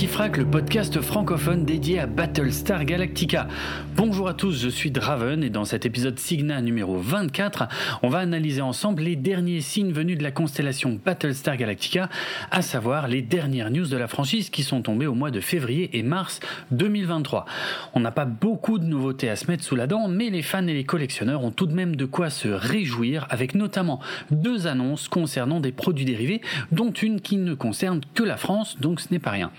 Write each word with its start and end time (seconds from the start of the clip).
Le 0.00 0.44
podcast 0.44 1.00
francophone 1.00 1.64
dédié 1.64 1.98
à 1.98 2.06
Battlestar 2.06 2.84
Galactica. 2.84 3.48
Bonjour 3.98 4.28
à 4.28 4.34
tous, 4.34 4.62
je 4.62 4.68
suis 4.68 4.92
Draven 4.92 5.42
et 5.42 5.50
dans 5.50 5.64
cet 5.64 5.84
épisode 5.84 6.20
Signa 6.20 6.60
numéro 6.60 6.98
24, 6.98 7.66
on 8.04 8.08
va 8.08 8.18
analyser 8.18 8.60
ensemble 8.60 9.02
les 9.02 9.16
derniers 9.16 9.60
signes 9.60 9.90
venus 9.90 10.16
de 10.16 10.22
la 10.22 10.30
constellation 10.30 11.00
Battlestar 11.04 11.56
Galactica, 11.56 12.08
à 12.52 12.62
savoir 12.62 13.08
les 13.08 13.22
dernières 13.22 13.72
news 13.72 13.88
de 13.88 13.96
la 13.96 14.06
franchise 14.06 14.50
qui 14.50 14.62
sont 14.62 14.82
tombées 14.82 15.08
au 15.08 15.14
mois 15.14 15.32
de 15.32 15.40
février 15.40 15.98
et 15.98 16.04
mars 16.04 16.38
2023. 16.70 17.44
On 17.92 17.98
n'a 17.98 18.12
pas 18.12 18.24
beaucoup 18.24 18.78
de 18.78 18.84
nouveautés 18.84 19.30
à 19.30 19.34
se 19.34 19.48
mettre 19.48 19.64
sous 19.64 19.74
la 19.74 19.88
dent, 19.88 20.06
mais 20.06 20.30
les 20.30 20.42
fans 20.42 20.68
et 20.68 20.74
les 20.74 20.84
collectionneurs 20.84 21.42
ont 21.42 21.50
tout 21.50 21.66
de 21.66 21.74
même 21.74 21.96
de 21.96 22.04
quoi 22.04 22.30
se 22.30 22.46
réjouir 22.46 23.26
avec 23.30 23.56
notamment 23.56 23.98
deux 24.30 24.68
annonces 24.68 25.08
concernant 25.08 25.58
des 25.58 25.72
produits 25.72 26.04
dérivés, 26.04 26.40
dont 26.70 26.92
une 26.92 27.20
qui 27.20 27.36
ne 27.36 27.54
concerne 27.54 28.00
que 28.14 28.22
la 28.22 28.36
France, 28.36 28.78
donc 28.78 29.00
ce 29.00 29.08
n'est 29.10 29.18
pas 29.18 29.32
rien. 29.32 29.50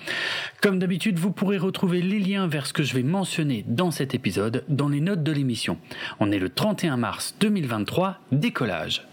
Comme 0.62 0.80
d'habitude, 0.80 1.20
vous 1.20 1.32
pourrez 1.32 1.58
retrouver 1.58 2.02
les 2.02 2.20
liens 2.20 2.48
vers 2.48 2.68
ce 2.68 2.72
que 2.72 2.84
je 2.84 2.94
vais 2.94 3.04
mentionner 3.04 3.66
dans 3.68 3.92
cet 3.92 4.16
épisode 4.16 4.29
dans 4.68 4.90
les 4.90 5.02
notes 5.02 5.24
de 5.24 5.32
l'émission. 5.32 5.78
On 6.20 6.32
est 6.32 6.40
le 6.40 6.50
31 6.50 6.98
mars 6.98 7.36
2023, 7.40 8.18
décollage. 8.32 9.08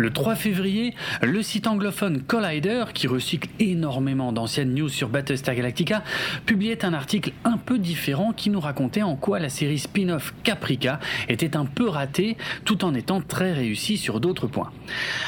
Le 0.00 0.08
3 0.08 0.34
février, 0.34 0.94
le 1.20 1.42
site 1.42 1.66
anglophone 1.66 2.22
Collider, 2.22 2.86
qui 2.94 3.06
recycle 3.06 3.50
énormément 3.58 4.32
d'anciennes 4.32 4.72
news 4.72 4.88
sur 4.88 5.10
Battlestar 5.10 5.54
Galactica, 5.54 6.02
publiait 6.46 6.86
un 6.86 6.94
article 6.94 7.32
un 7.44 7.58
peu 7.58 7.78
différent 7.78 8.32
qui 8.32 8.48
nous 8.48 8.60
racontait 8.60 9.02
en 9.02 9.14
quoi 9.14 9.38
la 9.40 9.50
série 9.50 9.78
spin-off 9.78 10.32
Caprica 10.42 11.00
était 11.28 11.54
un 11.54 11.66
peu 11.66 11.86
ratée 11.86 12.38
tout 12.64 12.82
en 12.86 12.94
étant 12.94 13.20
très 13.20 13.52
réussie 13.52 13.98
sur 13.98 14.20
d'autres 14.20 14.46
points. 14.46 14.72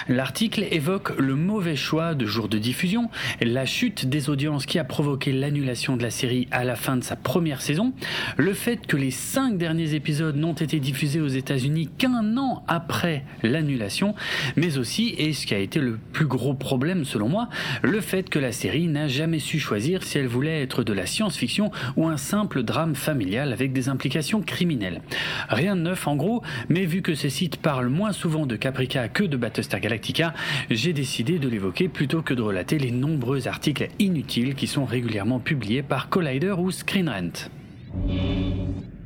L'article 0.09 0.65
évoque 0.70 1.19
le 1.19 1.34
mauvais 1.34 1.77
choix 1.77 2.15
de 2.15 2.25
jour 2.25 2.48
de 2.48 2.56
diffusion, 2.56 3.11
la 3.43 3.67
chute 3.67 4.06
des 4.06 4.31
audiences 4.31 4.65
qui 4.65 4.78
a 4.78 4.84
provoqué 4.84 5.33
l'annulation 5.33 5.98
de 5.98 6.03
la 6.03 6.11
série 6.11 6.48
à 6.50 6.65
la 6.65 6.77
fin 6.77 6.97
de 6.97 7.05
sa 7.05 7.17
première 7.17 7.61
saison, 7.61 7.93
le 8.39 8.55
fait 8.55 8.87
que 8.87 8.97
les 8.97 9.11
cinq 9.11 9.59
derniers 9.59 9.93
épisodes 9.93 10.37
n'ont 10.37 10.55
été 10.55 10.81
diffusés 10.81 11.20
aux 11.20 11.28
États-Unis 11.28 11.91
qu'un 11.98 12.39
an 12.39 12.65
après 12.69 13.27
l'annulation, 13.43 14.15
mais 14.63 14.79
aussi, 14.79 15.13
et 15.19 15.33
ce 15.33 15.45
qui 15.45 15.55
a 15.55 15.59
été 15.59 15.81
le 15.81 15.99
plus 16.13 16.27
gros 16.27 16.55
problème 16.55 17.05
selon 17.05 17.29
moi, 17.29 17.49
le 17.83 18.01
fait 18.01 18.31
que 18.31 18.39
la 18.39 18.53
série 18.53 18.87
n'a 18.87 19.09
jamais 19.09 19.41
su 19.41 19.59
choisir 19.59 20.05
si 20.05 20.19
elle 20.19 20.29
voulait 20.29 20.63
être 20.63 20.85
de 20.85 20.93
la 20.93 21.05
science-fiction 21.05 21.73
ou 21.97 22.07
un 22.07 22.17
simple 22.17 22.63
drame 22.63 22.95
familial 22.95 23.53
avec 23.53 23.73
des 23.73 23.89
implications 23.89 24.41
criminelles. 24.41 25.03
Rien 25.49 25.75
de 25.75 25.81
neuf 25.81 26.07
en 26.07 26.15
gros, 26.15 26.45
mais 26.69 26.85
vu 26.85 27.03
que 27.03 27.17
ces 27.17 27.29
sites 27.29 27.57
parlent 27.57 27.89
moins 27.89 28.13
souvent 28.13 28.47
de 28.47 28.55
Caprica 28.55 29.09
que 29.09 29.25
de 29.25 29.37
Battlestar 29.37 29.81
Galactica, 29.81 30.33
j'ai 30.71 30.93
décidé 30.93 31.41
de 31.41 31.49
l'évoquer 31.49 31.89
plutôt 31.89 32.23
que 32.23 32.33
de 32.33 32.43
relater 32.43 32.79
les 32.79 32.93
nombreux 32.93 33.49
articles 33.49 33.89
inutiles 33.99 34.55
qui 34.55 34.69
sont 34.69 34.85
régulièrement 34.85 35.41
publiés 35.41 35.83
par 35.83 36.09
Collider 36.09 36.55
ou 36.57 36.71
Screen 36.71 37.09
Rant. 37.09 37.51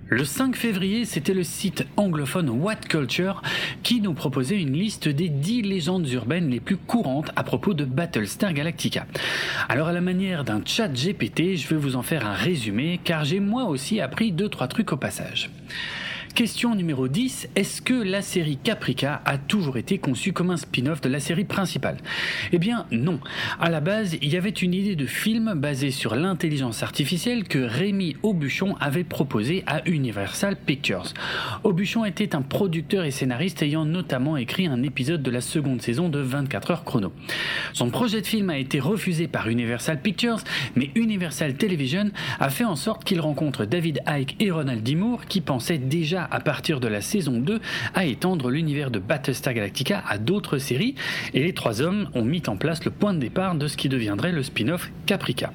Le 0.09 0.25
5 0.25 0.55
février, 0.55 1.05
c'était 1.05 1.35
le 1.35 1.43
site 1.43 1.85
anglophone 1.97 2.49
What 2.49 2.77
Culture 2.89 3.43
qui 3.83 4.01
nous 4.01 4.15
proposait 4.15 4.61
une 4.61 4.73
liste 4.73 5.09
des 5.09 5.29
10 5.29 5.63
légendes 5.63 6.09
urbaines 6.09 6.49
les 6.49 6.61
plus 6.61 6.77
courantes 6.77 7.33
à 7.35 7.43
propos 7.43 7.75
de 7.75 7.85
Battlestar 7.85 8.53
Galactica. 8.53 9.05
Alors 9.69 9.89
à 9.89 9.93
la 9.93 10.01
manière 10.01 10.45
d'un 10.45 10.63
chat 10.65 10.87
GPT, 10.87 11.57
je 11.57 11.67
vais 11.69 11.77
vous 11.77 11.97
en 11.97 12.03
faire 12.03 12.25
un 12.25 12.35
résumé 12.35 13.01
car 13.03 13.25
j'ai 13.25 13.41
moi 13.41 13.65
aussi 13.65 14.01
appris 14.01 14.33
2-3 14.33 14.69
trucs 14.69 14.93
au 14.93 14.97
passage. 14.97 15.51
Question 16.37 16.75
numéro 16.75 17.09
10. 17.09 17.49
Est-ce 17.57 17.81
que 17.81 17.95
la 17.95 18.21
série 18.21 18.59
Caprica 18.59 19.23
a 19.25 19.39
toujours 19.39 19.79
été 19.79 19.97
conçue 19.97 20.35
comme 20.35 20.51
un 20.51 20.59
spin-off 20.59 21.01
de 21.01 21.09
la 21.09 21.19
série 21.19 21.47
principale? 21.47 21.97
Eh 22.53 22.59
bien 22.59 22.85
non. 22.91 23.21
À 23.59 23.71
la 23.71 23.81
base, 23.81 24.19
il 24.21 24.29
y 24.29 24.37
avait 24.37 24.51
une 24.51 24.75
idée 24.75 24.97
de 24.97 25.07
film 25.07 25.55
basée 25.55 25.91
sur 25.91 26.15
l'intelligence 26.15 26.83
artificielle 26.83 27.45
que 27.45 27.59
Rémi 27.59 28.19
Aubuchon 28.23 28.77
avait 28.81 29.03
proposé 29.03 29.65
à 29.67 29.81
Universal 29.89 30.57
Pictures. 30.57 31.15
Aubuchon 31.65 32.05
était 32.05 32.35
un 32.35 32.43
producteur 32.43 33.07
et 33.07 33.13
scénariste 33.13 33.63
ayant 33.63 33.87
notamment 33.87 34.37
écrit 34.37 34.67
un 34.67 34.83
épisode 34.83 35.23
de 35.23 35.31
la 35.31 35.41
seconde 35.41 35.81
saison 35.81 36.11
de 36.11 36.19
24 36.19 36.71
heures 36.71 36.85
chrono. 36.85 37.15
Son 37.73 37.89
projet 37.89 38.21
de 38.21 38.27
film 38.27 38.51
a 38.51 38.59
été 38.59 38.79
refusé 38.79 39.27
par 39.27 39.49
Universal 39.49 40.03
Pictures, 40.03 40.41
mais 40.75 40.91
Universal 40.97 41.55
Television 41.55 42.11
a 42.39 42.51
fait 42.51 42.65
en 42.65 42.77
sorte 42.77 43.05
qu'il 43.05 43.23
rencontre 43.23 43.65
David 43.65 44.03
Icke 44.07 44.37
et 44.39 44.51
Ronald 44.51 44.83
D. 44.83 44.97
Moore 44.97 45.25
qui 45.25 45.41
pensaient 45.41 45.79
déjà 45.79 46.26
à 46.31 46.41
partir 46.41 46.81
de 46.81 46.89
la 46.89 47.01
saison 47.01 47.39
2 47.39 47.61
à 47.95 48.05
étendre 48.05 48.51
l'univers 48.51 48.91
de 48.91 48.99
Battlestar 48.99 49.55
Galactica 49.55 50.03
à 50.09 50.19
d'autres 50.19 50.59
séries 50.59 50.95
et 51.35 51.43
les 51.43 51.53
trois 51.53 51.83
hommes 51.83 52.09
ont 52.15 52.25
mis 52.25 52.43
en 52.47 52.57
place 52.57 52.85
le 52.85 52.91
point 52.91 53.15
de 53.15 53.19
départ 53.19 53.55
de 53.55 53.69
ce 53.69 53.77
qui 53.77 53.89
deviendrait 53.89 54.33
le 54.33 54.43
spin-off 54.43 54.91
Caprica. 55.07 55.53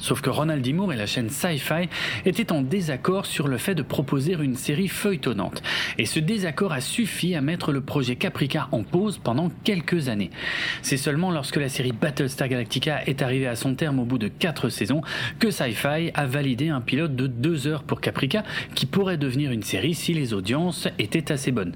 Sauf 0.00 0.22
que 0.22 0.30
Ronald 0.30 0.62
D. 0.62 0.72
Moore 0.72 0.94
et 0.94 0.96
la 0.96 1.06
chaîne 1.06 1.30
Sci-Fi 1.30 1.88
étaient 2.24 2.52
en 2.52 2.62
désaccord 2.62 3.26
sur 3.26 3.46
le 3.46 3.58
fait 3.58 3.74
de 3.74 3.82
proposer 3.82 4.32
une 4.32 4.56
série 4.56 4.88
feuilletonnante. 4.88 5.62
Et 5.98 6.06
ce 6.06 6.18
désaccord 6.18 6.72
a 6.72 6.80
suffi 6.80 7.34
à 7.34 7.40
mettre 7.40 7.70
le 7.70 7.82
projet 7.82 8.16
Caprica 8.16 8.68
en 8.72 8.82
pause 8.82 9.18
pendant 9.18 9.50
quelques 9.62 10.08
années. 10.08 10.30
C'est 10.82 10.96
seulement 10.96 11.30
lorsque 11.30 11.56
la 11.56 11.68
série 11.68 11.92
Battlestar 11.92 12.48
Galactica 12.48 13.04
est 13.04 13.22
arrivée 13.22 13.46
à 13.46 13.56
son 13.56 13.74
terme 13.74 14.00
au 14.00 14.04
bout 14.04 14.18
de 14.18 14.28
4 14.28 14.70
saisons 14.70 15.02
que 15.38 15.50
Sci-Fi 15.50 16.10
a 16.14 16.26
validé 16.26 16.70
un 16.70 16.80
pilote 16.80 17.14
de 17.14 17.26
2 17.26 17.66
heures 17.66 17.82
pour 17.82 18.00
Caprica 18.00 18.42
qui 18.74 18.86
pourrait 18.86 19.18
devenir 19.18 19.52
une 19.52 19.62
série 19.62 19.94
si 19.94 20.14
les 20.14 20.32
audiences 20.32 20.88
étaient 20.98 21.30
assez 21.30 21.52
bonnes. 21.52 21.74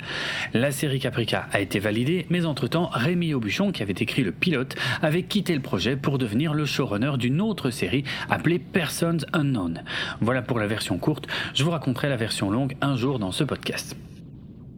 La 0.54 0.70
série 0.70 0.98
Caprica 0.98 1.46
a 1.52 1.60
été 1.60 1.78
validée, 1.78 2.26
mais 2.30 2.46
entre-temps, 2.46 2.90
Rémi 2.92 3.34
Aubuchon, 3.34 3.72
qui 3.72 3.82
avait 3.82 3.92
écrit 3.92 4.22
le 4.22 4.32
pilote, 4.32 4.76
avait 5.02 5.24
quitté 5.24 5.54
le 5.54 5.60
projet 5.60 5.96
pour 5.96 6.18
devenir 6.18 6.54
le 6.54 6.64
showrunner 6.64 7.12
d'une 7.18 7.40
autre 7.40 7.70
série 7.70 8.04
appelé 8.30 8.58
Persons 8.58 9.18
Unknown. 9.32 9.82
Voilà 10.20 10.42
pour 10.42 10.58
la 10.58 10.66
version 10.66 10.98
courte, 10.98 11.26
je 11.54 11.64
vous 11.64 11.70
raconterai 11.70 12.08
la 12.08 12.16
version 12.16 12.50
longue 12.50 12.76
un 12.80 12.96
jour 12.96 13.18
dans 13.18 13.32
ce 13.32 13.44
podcast. 13.44 13.96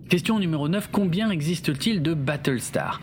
Question 0.09 0.39
numéro 0.39 0.69
9, 0.69 0.91
combien 0.93 1.31
existe-t-il 1.31 2.00
de 2.00 2.15
Battlestar? 2.15 3.00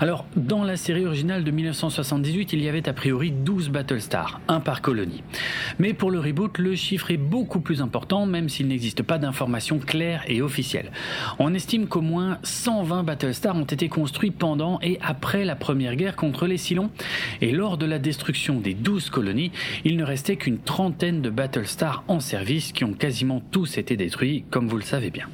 Alors, 0.00 0.26
dans 0.34 0.64
la 0.64 0.76
série 0.76 1.06
originale 1.06 1.44
de 1.44 1.50
1978, 1.52 2.52
il 2.54 2.60
y 2.60 2.68
avait 2.68 2.88
a 2.88 2.92
priori 2.92 3.30
12 3.30 3.68
Battlestar, 3.68 4.40
un 4.48 4.58
par 4.58 4.82
colonie. 4.82 5.22
Mais 5.78 5.92
pour 5.92 6.10
le 6.10 6.18
reboot, 6.18 6.58
le 6.58 6.74
chiffre 6.74 7.12
est 7.12 7.18
beaucoup 7.18 7.60
plus 7.60 7.80
important, 7.80 8.26
même 8.26 8.48
s'il 8.48 8.66
n'existe 8.66 9.04
pas 9.04 9.18
d'informations 9.18 9.78
claires 9.78 10.24
et 10.26 10.42
officielles. 10.42 10.90
On 11.38 11.54
estime 11.54 11.86
qu'au 11.86 12.00
moins 12.00 12.38
120 12.42 13.04
Battlestar 13.04 13.54
ont 13.54 13.62
été 13.62 13.88
construits 13.88 14.32
pendant 14.32 14.80
et 14.82 14.98
après 15.02 15.44
la 15.44 15.54
première 15.54 15.94
guerre 15.94 16.16
contre 16.16 16.48
les 16.48 16.56
Cylons, 16.56 16.90
et 17.40 17.52
lors 17.52 17.78
de 17.78 17.86
la 17.86 18.00
destruction 18.00 18.58
des 18.58 18.74
12 18.74 19.10
colonies, 19.10 19.52
il 19.84 19.96
ne 19.96 20.02
restait 20.02 20.34
qu'une 20.34 20.58
trentaine 20.58 21.22
de 21.22 21.30
Battlestar 21.30 22.02
en 22.08 22.18
service 22.18 22.72
qui 22.72 22.82
ont 22.82 22.92
quasiment 22.92 23.40
tous 23.52 23.78
été 23.78 23.96
détruits, 23.96 24.42
comme 24.50 24.66
vous 24.66 24.78
le 24.78 24.82
savez 24.82 25.10
bien. 25.10 25.28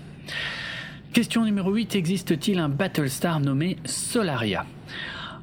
Question 1.17 1.47
numéro 1.47 1.73
8, 1.73 1.97
existe-t-il 1.97 2.59
un 2.59 2.69
Battlestar 2.69 3.41
nommé 3.41 3.79
Solaria? 3.87 4.67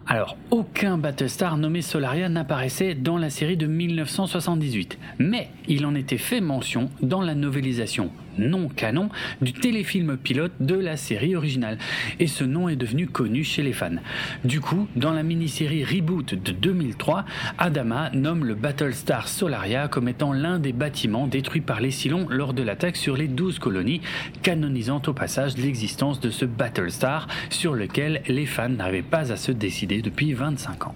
Alors, 0.06 0.38
aucun 0.52 1.00
Battlestar 1.00 1.58
nommé 1.58 1.82
Solaria 1.82 2.30
n'apparaissait 2.30 2.94
dans 2.94 3.18
la 3.18 3.32
série 3.32 3.58
de 3.58 3.66
1978, 3.66 5.00
mais 5.18 5.50
il 5.68 5.88
en 5.88 5.96
était 5.96 6.20
fait 6.20 6.42
mention 6.42 6.92
dans 7.02 7.22
la 7.22 7.34
novélisation 7.34 8.12
non 8.38 8.70
canon 8.70 9.10
du 9.42 9.54
téléfilm 9.54 10.18
pilote 10.18 10.54
de 10.60 10.76
la 10.76 10.98
série 10.98 11.36
originale, 11.36 11.78
et 12.20 12.28
ce 12.28 12.44
nom 12.44 12.70
est 12.70 12.76
devenu 12.76 13.08
connu 13.08 13.44
chez 13.44 13.64
les 13.64 13.74
fans. 13.74 13.90
Du 14.44 14.62
coup, 14.62 14.88
dans 14.96 15.12
la 15.12 15.24
mini-série 15.24 15.84
Reboot 15.84 16.36
de 16.36 16.52
2003, 16.52 17.26
Adama 17.58 18.10
nomme 18.12 18.46
le 18.46 18.56
Battlestar 18.56 19.28
Solaria 19.28 19.88
comme 19.88 20.08
étant 20.08 20.34
l'un 20.34 20.60
des 20.60 20.74
bâtiments 20.74 21.28
détruits 21.28 21.62
par 21.62 21.82
les 21.82 21.92
Cylons 21.92 22.28
lors 22.30 22.54
de 22.54 22.64
l'attaque 22.64 22.98
sur 22.98 23.18
les 23.18 23.28
12 23.28 23.60
colonies, 23.60 24.02
canonisant 24.42 25.02
au 25.08 25.14
passage 25.14 25.58
l'existence 25.58 26.20
de 26.20 26.30
ce 26.30 26.46
Battlestar 26.46 27.28
sur 27.50 27.74
lequel 27.74 28.22
les 28.28 28.46
fans 28.46 28.70
n'arrivaient 28.70 29.02
pas 29.02 29.32
à 29.32 29.38
se 29.38 29.52
décider 29.52 30.02
depuis 30.02 30.34
25 30.34 30.88
ans. 30.88 30.96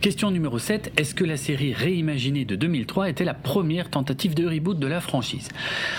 Question 0.00 0.30
numéro 0.30 0.58
7. 0.58 0.92
Est-ce 0.96 1.14
que 1.14 1.24
la 1.24 1.36
série 1.36 1.74
réimaginée 1.74 2.46
de 2.46 2.56
2003 2.56 3.10
était 3.10 3.26
la 3.26 3.34
première 3.34 3.90
tentative 3.90 4.34
de 4.34 4.46
reboot 4.46 4.78
de 4.78 4.86
la 4.86 5.02
franchise? 5.02 5.50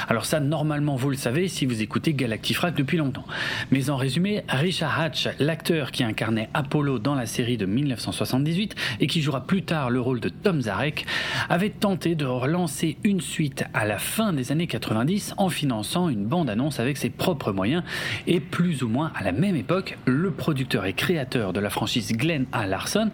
Alors 0.09 0.25
ça, 0.25 0.39
normalement, 0.39 0.95
vous 0.95 1.12
le 1.12 1.15
savez 1.15 1.48
si 1.48 1.68
vous 1.68 1.83
écoutez 1.83 2.15
Galactifrac 2.15 2.74
depuis 2.74 2.98
longtemps. 2.98 3.27
Mais 3.69 3.92
en 3.92 3.98
résumé, 3.98 4.44
Richard 4.50 5.00
Hatch, 5.00 5.30
l'acteur 5.38 5.92
qui 5.92 6.03
incarnait 6.03 6.50
Apollo 6.56 6.98
dans 6.98 7.13
la 7.13 7.27
série 7.27 7.57
de 7.57 7.68
1978 7.68 8.74
et 9.01 9.06
qui 9.06 9.21
jouera 9.21 9.45
plus 9.45 9.62
tard 9.62 9.92
le 9.92 10.01
rôle 10.01 10.19
de 10.19 10.30
Tom 10.30 10.62
Zarek, 10.62 11.06
avait 11.47 11.69
tenté 11.69 12.15
de 12.15 12.25
relancer 12.25 12.97
une 13.04 13.21
suite 13.21 13.65
à 13.75 13.86
la 13.86 14.00
fin 14.00 14.33
des 14.33 14.51
années 14.51 14.65
90 14.65 15.36
en 15.38 15.50
finançant 15.50 16.09
une 16.09 16.25
bande-annonce 16.25 16.80
avec 16.80 16.97
ses 16.97 17.12
propres 17.12 17.51
moyens 17.51 17.83
et 18.25 18.39
plus 18.39 18.81
ou 18.81 18.89
moins 18.89 19.12
à 19.13 19.24
la 19.24 19.31
même 19.31 19.56
époque, 19.56 20.00
le 20.06 20.31
producteur 20.31 20.88
et 20.88 20.94
créateur 20.94 21.54
de 21.54 21.59
la 21.59 21.69
franchise 21.69 22.13
Glenn 22.13 22.47
A. 22.51 22.65
Larson 22.65 23.12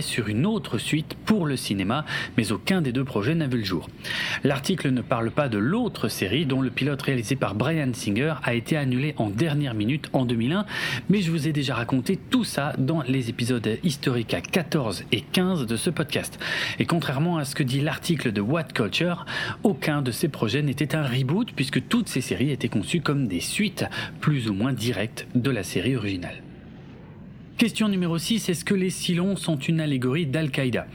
sur 0.00 0.28
une 0.28 0.44
autre 0.44 0.76
suite 0.76 1.14
pour 1.24 1.46
le 1.46 1.56
cinéma, 1.56 2.04
mais 2.36 2.50
aucun 2.50 2.82
des 2.82 2.90
deux 2.90 3.04
projets 3.04 3.36
n'a 3.36 3.46
vu 3.46 3.58
le 3.58 3.64
jour. 3.64 3.88
L'article 4.42 4.90
ne 4.90 5.02
parle 5.02 5.30
pas 5.30 5.48
de 5.48 5.56
l'autre 5.56 6.08
série 6.08 6.46
dont 6.46 6.60
le 6.60 6.70
pilote 6.70 7.00
réalisé 7.00 7.36
par 7.36 7.54
Brian 7.54 7.92
Singer 7.92 8.34
a 8.42 8.54
été 8.54 8.76
annulé 8.76 9.14
en 9.18 9.30
dernière 9.30 9.74
minute 9.74 10.10
en 10.12 10.24
2001, 10.24 10.66
mais 11.08 11.20
je 11.20 11.30
vous 11.30 11.46
ai 11.46 11.52
déjà 11.52 11.76
raconté 11.76 12.16
tout 12.16 12.42
ça 12.42 12.72
dans 12.76 13.02
les 13.02 13.30
épisodes 13.30 13.78
historiques 13.84 14.34
à 14.34 14.40
14 14.40 15.04
et 15.12 15.20
15 15.20 15.66
de 15.66 15.76
ce 15.76 15.90
podcast. 15.90 16.40
Et 16.80 16.84
contrairement 16.84 17.38
à 17.38 17.44
ce 17.44 17.54
que 17.54 17.62
dit 17.62 17.80
l'article 17.80 18.32
de 18.32 18.40
What 18.40 18.72
Culture, 18.74 19.26
aucun 19.62 20.02
de 20.02 20.10
ces 20.10 20.28
projets 20.28 20.62
n'était 20.62 20.96
un 20.96 21.06
reboot 21.06 21.52
puisque 21.54 21.86
toutes 21.86 22.08
ces 22.08 22.20
séries 22.20 22.50
étaient 22.50 22.68
conçues 22.68 23.00
comme 23.00 23.28
des 23.28 23.40
suites 23.40 23.84
plus 24.20 24.48
ou 24.48 24.54
moins 24.54 24.72
directes 24.72 25.28
de 25.36 25.50
la 25.50 25.62
série 25.62 25.94
originale. 25.94 26.42
Question 27.58 27.88
numéro 27.88 28.18
6, 28.18 28.50
est-ce 28.50 28.64
que 28.64 28.72
les 28.72 28.88
Silons 28.88 29.34
sont 29.34 29.56
une 29.56 29.80
allégorie 29.80 30.26
d'Al-Qaïda? 30.26 30.86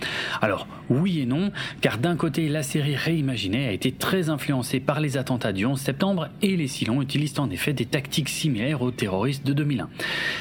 Alors 0.42 0.66
oui 0.90 1.20
et 1.20 1.26
non, 1.26 1.52
car 1.82 1.98
d'un 1.98 2.16
côté 2.16 2.48
la 2.48 2.64
série 2.64 2.96
réimaginée 2.96 3.68
a 3.68 3.74
été 3.74 3.92
très 3.92 4.30
influencée 4.30 4.80
par 4.80 5.02
les 5.02 5.18
attentats 5.18 5.52
du 5.52 5.66
11 5.66 5.78
septembre 5.78 6.30
et 6.42 6.56
les 6.56 6.70
Silons 6.70 7.02
utilisent 7.02 7.38
en 7.38 7.50
effet 7.50 7.74
des 7.74 7.86
tactiques 7.86 8.30
similaires 8.30 8.82
aux 8.82 8.92
terroristes 8.92 9.46
de 9.46 9.52
2001. 9.52 9.90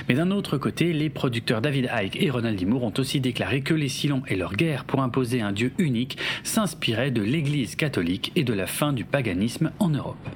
Mais 0.08 0.14
d'un 0.14 0.30
autre 0.30 0.58
côté, 0.58 0.92
les 0.92 1.10
producteurs 1.10 1.60
David 1.60 1.90
Icke 1.92 2.22
et 2.22 2.30
Ronald 2.30 2.56
D. 2.56 2.66
Moore 2.66 2.84
ont 2.84 2.94
aussi 2.98 3.20
déclaré 3.20 3.62
que 3.62 3.74
les 3.74 3.88
Silons 3.88 4.22
et 4.28 4.36
leur 4.36 4.54
guerre 4.54 4.84
pour 4.84 5.02
imposer 5.02 5.40
un 5.40 5.50
dieu 5.50 5.72
unique 5.78 6.18
s'inspiraient 6.44 7.10
de 7.10 7.22
l'Église 7.22 7.74
catholique 7.74 8.30
et 8.36 8.44
de 8.44 8.52
la 8.52 8.68
fin 8.68 8.92
du 8.92 9.04
paganisme 9.04 9.72
en 9.80 9.88
Europe. 9.88 10.28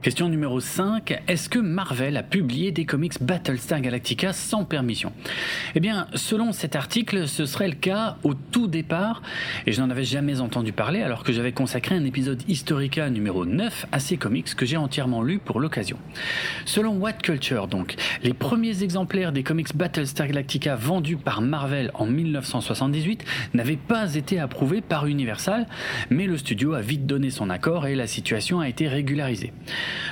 Question 0.00 0.28
numéro 0.28 0.60
5. 0.60 1.22
Est-ce 1.26 1.48
que 1.48 1.58
Marvel 1.58 2.16
a 2.16 2.22
publié 2.22 2.70
des 2.70 2.84
comics 2.84 3.20
Battlestar 3.20 3.80
Galactica 3.80 4.32
sans 4.32 4.64
permission? 4.64 5.12
Eh 5.74 5.80
bien, 5.80 6.06
selon 6.14 6.52
cet 6.52 6.76
article, 6.76 7.26
ce 7.26 7.46
serait 7.46 7.66
le 7.66 7.74
cas 7.74 8.16
au 8.22 8.34
tout 8.34 8.68
départ, 8.68 9.22
et 9.66 9.72
je 9.72 9.80
n'en 9.80 9.90
avais 9.90 10.04
jamais 10.04 10.38
entendu 10.38 10.72
parler 10.72 11.02
alors 11.02 11.24
que 11.24 11.32
j'avais 11.32 11.50
consacré 11.50 11.96
un 11.96 12.04
épisode 12.04 12.40
Historica 12.46 13.10
numéro 13.10 13.44
9 13.44 13.86
à 13.90 13.98
ces 13.98 14.16
comics 14.16 14.54
que 14.54 14.64
j'ai 14.64 14.76
entièrement 14.76 15.20
lu 15.20 15.40
pour 15.40 15.58
l'occasion. 15.58 15.98
Selon 16.64 16.92
What 16.98 17.14
Culture, 17.14 17.66
donc, 17.66 17.96
les 18.22 18.34
premiers 18.34 18.84
exemplaires 18.84 19.32
des 19.32 19.42
comics 19.42 19.74
Battlestar 19.74 20.28
Galactica 20.28 20.76
vendus 20.76 21.16
par 21.16 21.40
Marvel 21.40 21.90
en 21.94 22.06
1978 22.06 23.24
n'avaient 23.52 23.76
pas 23.76 24.14
été 24.14 24.38
approuvés 24.38 24.80
par 24.80 25.06
Universal, 25.06 25.66
mais 26.08 26.28
le 26.28 26.38
studio 26.38 26.74
a 26.74 26.82
vite 26.82 27.04
donné 27.04 27.30
son 27.30 27.50
accord 27.50 27.88
et 27.88 27.96
la 27.96 28.06
situation 28.06 28.60
a 28.60 28.68
été 28.68 28.86
régularisée. 28.86 29.52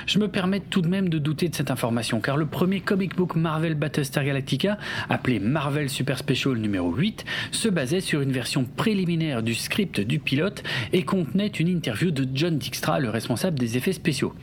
Je 0.05 0.19
me 0.19 0.27
permets 0.27 0.59
tout 0.59 0.81
de 0.81 0.87
même 0.87 1.09
de 1.09 1.17
douter 1.17 1.49
de 1.49 1.55
cette 1.55 1.71
information, 1.71 2.19
car 2.19 2.37
le 2.37 2.45
premier 2.45 2.79
comic 2.79 3.15
book 3.15 3.35
Marvel 3.35 3.75
Battlestar 3.75 4.23
Galactica, 4.23 4.77
appelé 5.09 5.39
Marvel 5.39 5.89
Super 5.89 6.17
Special 6.17 6.55
numéro 6.57 6.93
8, 6.93 7.25
se 7.51 7.69
basait 7.69 8.01
sur 8.01 8.21
une 8.21 8.31
version 8.31 8.65
préliminaire 8.65 9.43
du 9.43 9.55
script 9.55 9.99
du 9.99 10.19
pilote 10.19 10.63
et 10.93 11.03
contenait 11.03 11.47
une 11.47 11.67
interview 11.67 12.11
de 12.11 12.27
John 12.33 12.57
Dijkstra, 12.57 12.99
le 12.99 13.09
responsable 13.09 13.57
des 13.59 13.77
effets 13.77 13.93
spéciaux. 13.93 14.33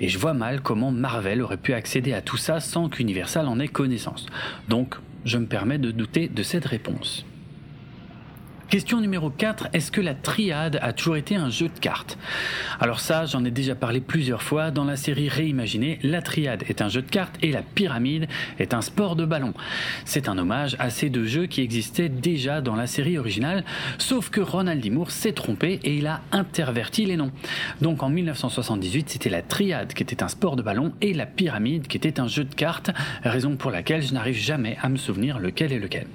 Et 0.00 0.08
je 0.08 0.18
vois 0.18 0.34
mal 0.34 0.60
comment 0.60 0.90
Marvel 0.90 1.42
aurait 1.42 1.56
pu 1.56 1.72
accéder 1.72 2.12
à 2.12 2.22
tout 2.22 2.36
ça 2.36 2.60
sans 2.60 2.88
qu'Universal 2.88 3.46
en 3.46 3.58
ait 3.60 3.68
connaissance. 3.68 4.26
Donc, 4.68 4.96
je 5.24 5.38
me 5.38 5.46
permets 5.46 5.78
de 5.78 5.90
douter 5.90 6.28
de 6.28 6.42
cette 6.42 6.64
réponse. 6.64 7.24
Question 8.68 9.00
numéro 9.00 9.30
4, 9.30 9.68
est-ce 9.74 9.92
que 9.92 10.00
la 10.00 10.14
triade 10.14 10.80
a 10.82 10.92
toujours 10.92 11.16
été 11.16 11.36
un 11.36 11.50
jeu 11.50 11.68
de 11.68 11.78
cartes? 11.78 12.18
Alors 12.80 12.98
ça, 12.98 13.24
j'en 13.24 13.44
ai 13.44 13.52
déjà 13.52 13.76
parlé 13.76 14.00
plusieurs 14.00 14.42
fois 14.42 14.72
dans 14.72 14.82
la 14.82 14.96
série 14.96 15.28
réimaginée, 15.28 16.00
la 16.02 16.20
triade 16.20 16.64
est 16.68 16.82
un 16.82 16.88
jeu 16.88 17.00
de 17.00 17.08
cartes 17.08 17.36
et 17.42 17.52
la 17.52 17.62
pyramide 17.62 18.26
est 18.58 18.74
un 18.74 18.80
sport 18.80 19.14
de 19.14 19.24
ballon. 19.24 19.54
C'est 20.04 20.28
un 20.28 20.36
hommage 20.36 20.74
à 20.80 20.90
ces 20.90 21.10
deux 21.10 21.26
jeux 21.26 21.46
qui 21.46 21.60
existaient 21.60 22.08
déjà 22.08 22.60
dans 22.60 22.74
la 22.74 22.88
série 22.88 23.18
originale, 23.18 23.62
sauf 23.98 24.30
que 24.30 24.40
Ronald 24.40 24.82
D. 24.82 24.92
S'est 25.08 25.32
trompé 25.32 25.78
et 25.84 25.98
il 25.98 26.08
a 26.08 26.22
interverti 26.32 27.04
les 27.04 27.16
noms. 27.16 27.30
Donc 27.80 28.02
en 28.02 28.08
1978, 28.08 29.10
c'était 29.10 29.30
la 29.30 29.42
triade 29.42 29.92
qui 29.94 30.02
était 30.02 30.24
un 30.24 30.28
sport 30.28 30.56
de 30.56 30.62
ballon 30.62 30.92
et 31.00 31.14
la 31.14 31.26
pyramide 31.26 31.86
qui 31.86 31.96
était 31.96 32.18
un 32.18 32.26
jeu 32.26 32.42
de 32.42 32.54
cartes, 32.54 32.90
raison 33.22 33.56
pour 33.56 33.70
laquelle 33.70 34.02
je 34.02 34.12
n'arrive 34.12 34.36
jamais 34.36 34.76
à 34.82 34.88
me 34.88 34.96
souvenir 34.96 35.38
lequel 35.38 35.72
est 35.72 35.78
lequel. 35.78 36.08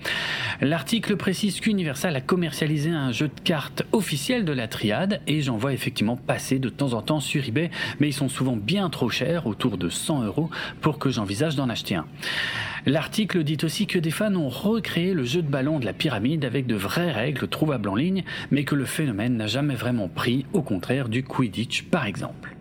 L'article 0.60 1.16
précise 1.16 1.62
qu'Universal 1.62 2.16
a 2.16 2.22
commercialiser 2.42 2.90
un 2.90 3.12
jeu 3.12 3.28
de 3.28 3.40
cartes 3.40 3.84
officiel 3.92 4.46
de 4.46 4.52
la 4.52 4.68
triade 4.68 5.22
et 5.28 5.44
j'en 5.44 5.58
vois 5.58 5.74
effectivement 5.74 6.16
passer 6.16 6.58
de 6.58 6.70
temps 6.70 6.94
en 6.94 7.04
temps 7.04 7.20
sur 7.20 7.48
eBay, 7.48 7.70
mais 8.00 8.08
ils 8.08 8.14
sont 8.14 8.30
souvent 8.30 8.56
bien 8.56 8.90
trop 8.90 9.12
chers, 9.12 9.46
autour 9.46 9.78
de 9.78 9.90
100 9.90 10.24
euros, 10.24 10.50
pour 10.82 10.98
que 10.98 11.12
j'envisage 11.12 11.56
d'en 11.56 11.70
acheter 11.70 11.94
un. 11.94 12.08
L'article 12.88 13.44
dit 13.44 13.60
aussi 13.62 13.86
que 13.86 14.00
des 14.00 14.10
fans 14.10 14.34
ont 14.34 14.50
recréé 14.50 15.14
le 15.14 15.24
jeu 15.24 15.44
de 15.44 15.48
ballon 15.48 15.78
de 15.78 15.86
la 15.86 15.94
pyramide 15.94 16.44
avec 16.44 16.66
de 16.66 16.74
vraies 16.74 17.12
règles 17.12 17.48
trouvables 17.48 17.90
en 17.90 17.96
ligne, 17.96 18.24
mais 18.50 18.64
que 18.64 18.74
le 18.74 18.86
phénomène 18.86 19.38
n'a 19.38 19.46
jamais 19.46 19.76
vraiment 19.76 20.08
pris, 20.08 20.48
au 20.52 20.64
contraire 20.64 21.10
du 21.10 21.22
Quidditch 21.22 21.84
par 21.84 22.08
exemple. 22.08 22.56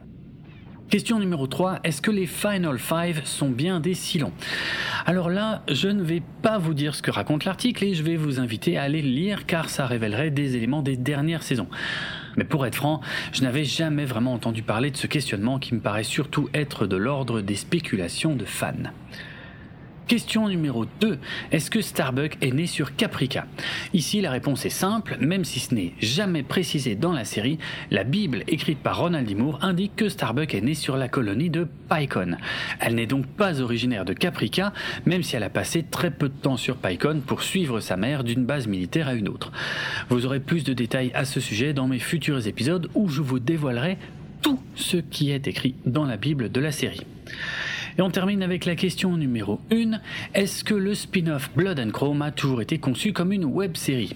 Question 0.91 1.21
numéro 1.21 1.47
3, 1.47 1.79
est-ce 1.85 2.03
que 2.03 2.11
les 2.11 2.27
Final 2.27 2.77
Five 2.77 3.25
sont 3.25 3.49
bien 3.49 3.79
des 3.79 3.95
silons? 3.95 4.33
Alors 5.07 5.31
là, 5.31 5.63
je 5.71 5.87
ne 5.87 6.03
vais 6.03 6.21
pas 6.43 6.59
vous 6.59 6.75
dire 6.75 6.97
ce 6.97 7.03
que 7.03 7.13
raconte 7.13 7.45
l'article 7.45 7.85
et 7.85 7.95
je 7.95 8.03
vais 8.03 8.17
vous 8.17 8.41
inviter 8.41 8.77
à 8.77 8.83
aller 8.83 9.01
le 9.01 9.09
lire 9.09 9.47
car 9.47 9.71
ça 9.71 9.87
révélerait 9.87 10.33
des 10.33 10.57
éléments 10.57 10.83
des 10.83 10.97
dernières 10.97 11.45
saisons. 11.45 11.69
Mais 12.37 12.43
pour 12.43 12.67
être 12.67 12.75
franc, 12.75 13.01
je 13.33 13.43
n'avais 13.43 13.63
jamais 13.63 14.05
vraiment 14.05 14.33
entendu 14.33 14.65
parler 14.65 14.91
de 14.91 14.97
ce 14.97 15.07
questionnement 15.07 15.61
qui 15.61 15.77
me 15.77 15.81
paraît 15.81 16.03
surtout 16.03 16.49
être 16.55 16.89
de 16.89 16.97
l'ordre 16.97 17.41
des 17.41 17.55
spéculations 17.55 18.35
de 18.35 18.45
fans. 18.45 18.91
Question 20.11 20.49
numéro 20.49 20.87
2. 21.01 21.21
Est-ce 21.53 21.71
que 21.71 21.81
Starbuck 21.81 22.37
est 22.41 22.51
né 22.51 22.67
sur 22.67 22.97
Caprica? 22.97 23.47
Ici, 23.95 24.21
la 24.21 24.33
réponse 24.33 24.67
est 24.67 24.69
simple, 24.69 25.17
même 25.21 25.45
si 25.45 25.61
ce 25.61 25.73
n'est 25.73 25.93
jamais 26.01 26.43
précisé 26.43 26.97
dans 26.97 27.13
la 27.13 27.25
série, 27.25 27.61
la 27.93 28.03
Bible 28.03 28.43
écrite 28.49 28.81
par 28.81 28.99
Ronald 28.99 29.29
D. 29.29 29.37
Moore 29.37 29.63
indique 29.63 29.95
que 29.95 30.09
Starbuck 30.09 30.53
est 30.53 30.63
né 30.63 30.75
sur 30.75 30.97
la 30.97 31.07
colonie 31.09 31.49
de 31.49 31.69
Pycon. 31.89 32.39
Elle 32.81 32.97
n'est 32.97 33.07
donc 33.07 33.25
pas 33.25 33.61
originaire 33.61 34.05
de 34.05 34.13
Caprica, 34.13 34.73
même 35.07 35.23
si 35.23 35.37
elle 35.37 35.45
a 35.45 35.49
passé 35.49 35.85
très 35.89 36.11
peu 36.11 36.29
de 36.29 36.35
temps 36.35 36.57
sur 36.57 36.79
Pycon 36.79 37.23
pour 37.25 37.45
suivre 37.45 37.79
sa 37.79 37.97
mère 37.97 38.25
d'une 38.25 38.45
base 38.45 38.67
militaire 38.67 39.07
à 39.07 39.15
une 39.15 39.29
autre. 39.29 39.53
Vous 40.09 40.27
aurez 40.27 40.41
plus 40.41 40.65
de 40.65 40.73
détails 40.73 41.13
à 41.15 41.25
ce 41.25 41.39
sujet 41.39 41.73
dans 41.73 41.87
mes 41.87 42.01
futurs 42.01 42.49
épisodes 42.49 42.91
où 42.97 43.09
je 43.09 43.23
vous 43.23 43.39
dévoilerai 43.39 43.97
tout 44.43 44.59
ce 44.75 44.97
qui 44.97 45.31
est 45.31 45.47
écrit 45.47 45.77
dans 45.87 46.05
la 46.05 46.17
Bible 46.17 46.51
de 46.51 46.61
la 46.61 46.73
série. 46.73 47.07
Et 47.99 48.03
on 48.03 48.11
termine 48.11 48.43
avec 48.43 48.65
la 48.65 48.77
question 48.77 49.17
numéro 49.17 49.61
1. 49.73 49.99
Est-ce 50.35 50.65
que 50.65 50.75
le 50.75 50.95
spin-off 50.95 51.51
Blood 51.57 51.81
and 51.81 51.91
Chrome 51.91 52.23
a 52.23 52.31
toujours 52.31 52.63
été 52.63 52.79
conçu 52.79 53.13
comme 53.13 53.33
une 53.33 53.45
web 53.45 53.77
série? 53.77 54.15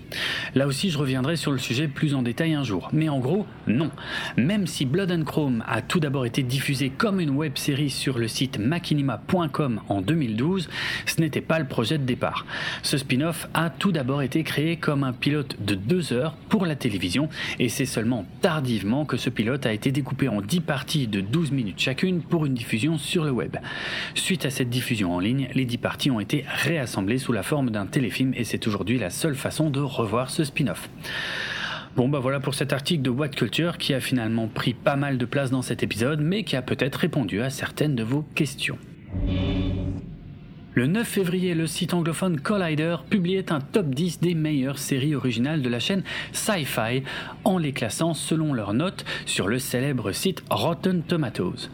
Là 0.54 0.66
aussi, 0.66 0.90
je 0.90 0.98
reviendrai 0.98 1.36
sur 1.36 1.52
le 1.52 1.58
sujet 1.58 1.88
plus 1.88 2.14
en 2.14 2.22
détail 2.22 2.54
un 2.54 2.64
jour. 2.64 2.88
Mais 2.92 3.08
en 3.08 3.18
gros, 3.18 3.46
non. 3.66 3.90
Même 4.36 4.66
si 4.66 4.84
Blood 4.84 5.10
and 5.10 5.24
Chrome 5.24 5.64
a 5.66 5.82
tout 5.82 6.00
d'abord 6.00 6.26
été 6.26 6.42
diffusé 6.42 6.90
comme 6.90 7.20
une 7.20 7.30
web 7.30 7.56
série 7.56 7.90
sur 7.90 8.18
le 8.18 8.28
site 8.28 8.58
machinima.com 8.58 9.80
en 9.88 10.00
2012, 10.00 10.68
ce 11.06 11.20
n'était 11.20 11.40
pas 11.40 11.58
le 11.58 11.66
projet 11.66 11.98
de 11.98 12.04
départ. 12.04 12.46
Ce 12.82 12.96
spin-off 12.96 13.48
a 13.54 13.70
tout 13.70 13.92
d'abord 13.92 14.22
été 14.22 14.42
créé 14.42 14.76
comme 14.76 15.04
un 15.04 15.12
pilote 15.12 15.56
de 15.64 15.74
2 15.74 16.12
heures 16.12 16.36
pour 16.48 16.66
la 16.66 16.76
télévision 16.76 17.28
et 17.58 17.68
c'est 17.68 17.86
seulement 17.86 18.26
tardivement 18.40 19.04
que 19.04 19.16
ce 19.16 19.30
pilote 19.30 19.66
a 19.66 19.72
été 19.72 19.92
découpé 19.92 20.28
en 20.28 20.40
10 20.40 20.60
parties 20.60 21.06
de 21.06 21.20
12 21.20 21.50
minutes 21.50 21.80
chacune 21.80 22.22
pour 22.22 22.46
une 22.46 22.54
diffusion 22.54 22.98
sur 22.98 23.24
le 23.24 23.30
web. 23.30 23.56
Suite 24.14 24.46
à 24.46 24.50
cette 24.50 24.70
diffusion 24.70 25.14
en 25.14 25.18
ligne, 25.18 25.48
les 25.54 25.64
dix 25.64 25.78
parties 25.78 26.10
ont 26.10 26.20
été 26.20 26.44
réassemblées 26.46 27.18
sous 27.18 27.32
la 27.32 27.42
forme 27.42 27.70
d'un 27.70 27.86
téléfilm 27.86 28.32
et 28.34 28.44
c'est 28.44 28.66
aujourd'hui 28.66 28.98
la 28.98 29.10
seule 29.10 29.34
façon 29.34 29.70
de 29.70 29.80
revoir 29.80 30.30
ce 30.30 30.44
spin-off. 30.44 30.88
Bon 31.96 32.08
bah 32.08 32.18
voilà 32.18 32.40
pour 32.40 32.54
cet 32.54 32.72
article 32.72 33.02
de 33.02 33.10
What 33.10 33.28
Culture 33.28 33.78
qui 33.78 33.94
a 33.94 34.00
finalement 34.00 34.48
pris 34.48 34.74
pas 34.74 34.96
mal 34.96 35.16
de 35.16 35.24
place 35.24 35.50
dans 35.50 35.62
cet 35.62 35.82
épisode 35.82 36.20
mais 36.20 36.42
qui 36.42 36.56
a 36.56 36.62
peut-être 36.62 36.96
répondu 36.96 37.40
à 37.40 37.50
certaines 37.50 37.94
de 37.94 38.02
vos 38.02 38.22
questions. 38.34 38.78
Le 40.74 40.88
9 40.88 41.06
février, 41.06 41.54
le 41.54 41.68
site 41.68 41.94
anglophone 41.94 42.40
Collider 42.40 42.96
publiait 43.08 43.52
un 43.52 43.60
top 43.60 43.90
10 43.90 44.18
des 44.18 44.34
meilleures 44.34 44.80
séries 44.80 45.14
originales 45.14 45.62
de 45.62 45.68
la 45.68 45.78
chaîne 45.78 46.02
Sci-Fi 46.32 47.04
en 47.44 47.58
les 47.58 47.72
classant 47.72 48.12
selon 48.12 48.52
leurs 48.52 48.74
notes 48.74 49.04
sur 49.24 49.46
le 49.46 49.60
célèbre 49.60 50.10
site 50.10 50.42
Rotten 50.50 51.02
Tomatoes. 51.02 51.70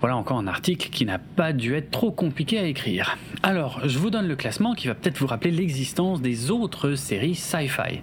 Voilà 0.00 0.16
encore 0.16 0.38
un 0.38 0.46
article 0.46 0.88
qui 0.88 1.04
n'a 1.04 1.18
pas 1.18 1.52
dû 1.52 1.74
être 1.74 1.90
trop 1.90 2.10
compliqué 2.10 2.58
à 2.58 2.64
écrire. 2.64 3.18
Alors, 3.42 3.86
je 3.86 3.98
vous 3.98 4.08
donne 4.08 4.26
le 4.26 4.36
classement 4.36 4.72
qui 4.74 4.88
va 4.88 4.94
peut-être 4.94 5.18
vous 5.18 5.26
rappeler 5.26 5.50
l'existence 5.50 6.22
des 6.22 6.50
autres 6.50 6.94
séries 6.94 7.34
Sci-Fi. 7.34 8.00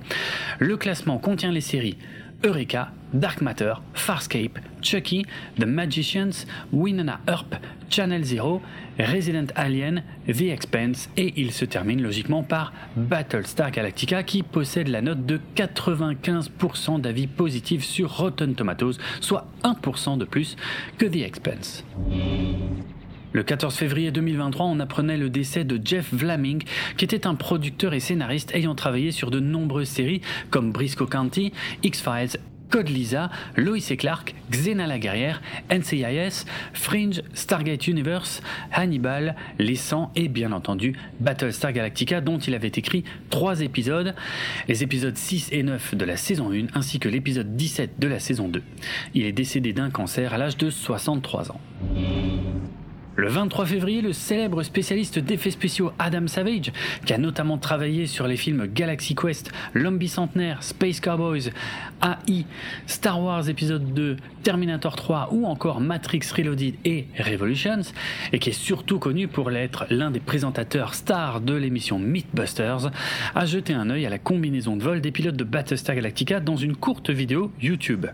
Le 0.59 0.77
classement 0.77 1.17
contient 1.17 1.51
les 1.51 1.61
séries 1.61 1.97
Eureka, 2.45 2.91
Dark 3.11 3.41
Matter, 3.41 3.81
Farscape, 3.95 4.59
Chucky, 4.79 5.25
The 5.57 5.65
Magicians, 5.65 6.45
Winona 6.71 7.19
Earp, 7.27 7.55
Channel 7.89 8.23
Zero, 8.23 8.61
Resident 8.99 9.47
Alien, 9.55 10.03
The 10.27 10.51
Expense 10.51 11.09
et 11.17 11.33
il 11.37 11.51
se 11.51 11.65
termine 11.65 12.03
logiquement 12.03 12.43
par 12.43 12.71
Battlestar 12.95 13.71
Galactica 13.71 14.21
qui 14.21 14.43
possède 14.43 14.89
la 14.89 15.01
note 15.01 15.25
de 15.25 15.39
95% 15.55 17.01
d'avis 17.01 17.25
positifs 17.25 17.83
sur 17.83 18.15
Rotten 18.15 18.53
Tomatoes, 18.53 18.99
soit 19.21 19.47
1% 19.63 20.19
de 20.19 20.25
plus 20.25 20.55
que 20.99 21.07
The 21.07 21.23
Expense. 21.23 21.83
Le 23.35 23.43
14 23.43 23.75
février 23.75 24.11
2023, 24.11 24.65
on 24.65 24.79
apprenait 24.79 25.17
le 25.17 25.29
décès 25.29 25.65
de 25.65 25.77
Jeff 25.85 26.13
Vlaming, 26.13 26.63
qui 26.95 27.03
était 27.03 27.27
un 27.27 27.35
producteur 27.35 27.93
et 27.93 27.99
scénariste 27.99 28.55
ayant 28.55 28.75
travaillé 28.75 29.11
sur 29.11 29.29
de 29.29 29.41
nombreuses 29.41 29.89
séries 29.89 30.21
comme 30.51 30.71
Briscoe 30.71 31.09
County, 31.09 31.51
X-Files, 31.83 32.39
Code 32.69 32.87
Lisa, 32.87 33.29
Lois 33.57 33.89
et 33.89 33.97
Clark, 33.97 34.35
Xena 34.51 34.87
la 34.87 34.99
guerrière, 34.99 35.41
NCIS, 35.69 36.45
Fringe, 36.71 37.23
Stargate 37.33 37.89
Universe, 37.89 38.41
Hannibal, 38.71 39.35
Les 39.59 39.75
100 39.75 40.13
et 40.15 40.29
bien 40.29 40.53
entendu 40.53 40.95
Battlestar 41.19 41.73
Galactica 41.73 42.21
dont 42.21 42.37
il 42.37 42.55
avait 42.55 42.69
écrit 42.69 43.03
trois 43.29 43.59
épisodes, 43.59 44.15
les 44.69 44.81
épisodes 44.81 45.17
6 45.17 45.49
et 45.51 45.63
9 45.63 45.95
de 45.95 46.05
la 46.05 46.15
saison 46.15 46.53
1 46.53 46.67
ainsi 46.73 46.99
que 46.99 47.09
l'épisode 47.09 47.57
17 47.57 47.99
de 47.99 48.07
la 48.07 48.19
saison 48.19 48.47
2. 48.47 48.63
Il 49.13 49.25
est 49.25 49.33
décédé 49.33 49.73
d'un 49.73 49.89
cancer 49.89 50.33
à 50.33 50.37
l'âge 50.37 50.55
de 50.55 50.69
63 50.69 51.51
ans. 51.51 51.59
Le 53.17 53.29
23 53.29 53.65
février, 53.65 54.01
le 54.01 54.11
célèbre 54.11 54.61
spécialiste 54.63 55.19
d'effets 55.19 55.51
spéciaux 55.51 55.93
Adam 55.99 56.27
Savage, 56.27 56.73
qui 57.05 57.13
a 57.13 57.17
notamment 57.17 57.57
travaillé 57.57 58.07
sur 58.07 58.27
les 58.27 58.35
films 58.35 58.67
Galaxy 58.67 59.15
Quest, 59.15 59.53
L'homme 59.73 59.97
bicentenaire, 59.97 60.63
Space 60.63 60.99
Cowboys, 60.99 61.51
AI, 62.03 62.45
Star 62.87 63.21
Wars 63.21 63.47
épisode 63.47 63.93
2, 63.93 64.17
Terminator 64.43 64.97
3 64.97 65.29
ou 65.31 65.45
encore 65.45 65.79
Matrix 65.79 66.23
Reloaded 66.35 66.75
et 66.83 67.07
Revolutions, 67.17 67.83
et 68.33 68.39
qui 68.39 68.49
est 68.49 68.53
surtout 68.53 68.99
connu 68.99 69.29
pour 69.29 69.49
l'être 69.49 69.85
l'un 69.89 70.11
des 70.11 70.19
présentateurs 70.19 70.93
stars 70.93 71.39
de 71.39 71.53
l'émission 71.53 71.99
Mythbusters, 71.99 72.91
a 73.33 73.45
jeté 73.45 73.73
un 73.73 73.89
œil 73.91 74.05
à 74.05 74.09
la 74.09 74.19
combinaison 74.19 74.75
de 74.75 74.83
vol 74.83 74.99
des 74.99 75.11
pilotes 75.11 75.37
de 75.37 75.45
Battlestar 75.45 75.95
Galactica 75.95 76.41
dans 76.41 76.57
une 76.57 76.75
courte 76.75 77.09
vidéo 77.11 77.49
YouTube. 77.61 78.07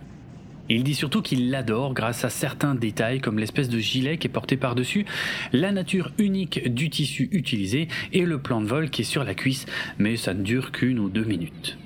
Il 0.69 0.83
dit 0.83 0.95
surtout 0.95 1.21
qu'il 1.21 1.49
l'adore 1.49 1.93
grâce 1.93 2.23
à 2.23 2.29
certains 2.29 2.75
détails 2.75 3.19
comme 3.19 3.39
l'espèce 3.39 3.69
de 3.69 3.79
gilet 3.79 4.17
qui 4.17 4.27
est 4.27 4.31
porté 4.31 4.57
par-dessus, 4.57 5.05
la 5.53 5.71
nature 5.71 6.11
unique 6.17 6.73
du 6.73 6.89
tissu 6.89 7.29
utilisé 7.31 7.87
et 8.13 8.25
le 8.25 8.39
plan 8.39 8.61
de 8.61 8.67
vol 8.67 8.89
qui 8.89 9.01
est 9.01 9.05
sur 9.05 9.23
la 9.23 9.33
cuisse, 9.33 9.65
mais 9.97 10.15
ça 10.17 10.33
ne 10.33 10.43
dure 10.43 10.71
qu'une 10.71 10.99
ou 10.99 11.09
deux 11.09 11.25
minutes. 11.25 11.77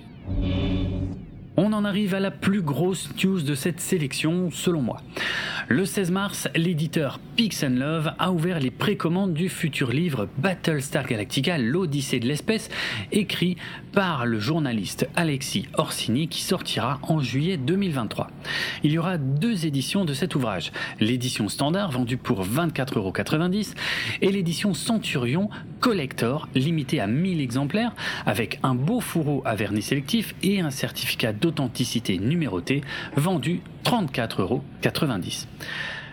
On 1.57 1.71
en 1.71 1.85
arrive 1.85 2.13
à 2.13 2.19
la 2.19 2.31
plus 2.31 2.61
grosse 2.61 3.09
news 3.23 3.41
de 3.41 3.55
cette 3.55 3.79
sélection, 3.79 4.49
selon 4.51 4.81
moi. 4.81 5.01
Le 5.69 5.85
16 5.85 6.11
mars, 6.11 6.47
l'éditeur 6.53 7.19
Pix 7.37 7.63
Love 7.63 8.11
a 8.19 8.31
ouvert 8.31 8.59
les 8.59 8.71
précommandes 8.71 9.33
du 9.33 9.49
futur 9.49 9.89
livre 9.91 10.27
Battlestar 10.37 11.07
Galactica, 11.07 11.57
l'Odyssée 11.57 12.19
de 12.19 12.27
l'espèce, 12.27 12.69
écrit 13.11 13.55
par 13.93 14.25
le 14.25 14.37
journaliste 14.37 15.07
Alexis 15.15 15.67
Orsini 15.77 16.27
qui 16.27 16.41
sortira 16.41 16.99
en 17.03 17.19
juillet 17.19 17.57
2023. 17.57 18.27
Il 18.83 18.91
y 18.91 18.97
aura 18.97 19.17
deux 19.17 19.65
éditions 19.65 20.05
de 20.05 20.13
cet 20.13 20.35
ouvrage. 20.35 20.71
L'édition 20.99 21.47
standard 21.47 21.89
vendue 21.89 22.17
pour 22.17 22.45
24,90€ 22.45 23.75
et 24.21 24.31
l'édition 24.31 24.73
Centurion 24.73 25.49
Collector 25.79 26.47
limitée 26.53 26.99
à 26.99 27.07
1000 27.07 27.41
exemplaires 27.41 27.95
avec 28.25 28.59
un 28.61 28.75
beau 28.75 28.99
fourreau 28.99 29.41
à 29.45 29.55
vernis 29.55 29.81
sélectif 29.81 30.35
et 30.43 30.59
un 30.59 30.69
certificat 30.69 31.33
d'authenticité 31.45 32.17
numérotée 32.17 32.81
vendu 33.15 33.61
34,90€. 33.83 35.45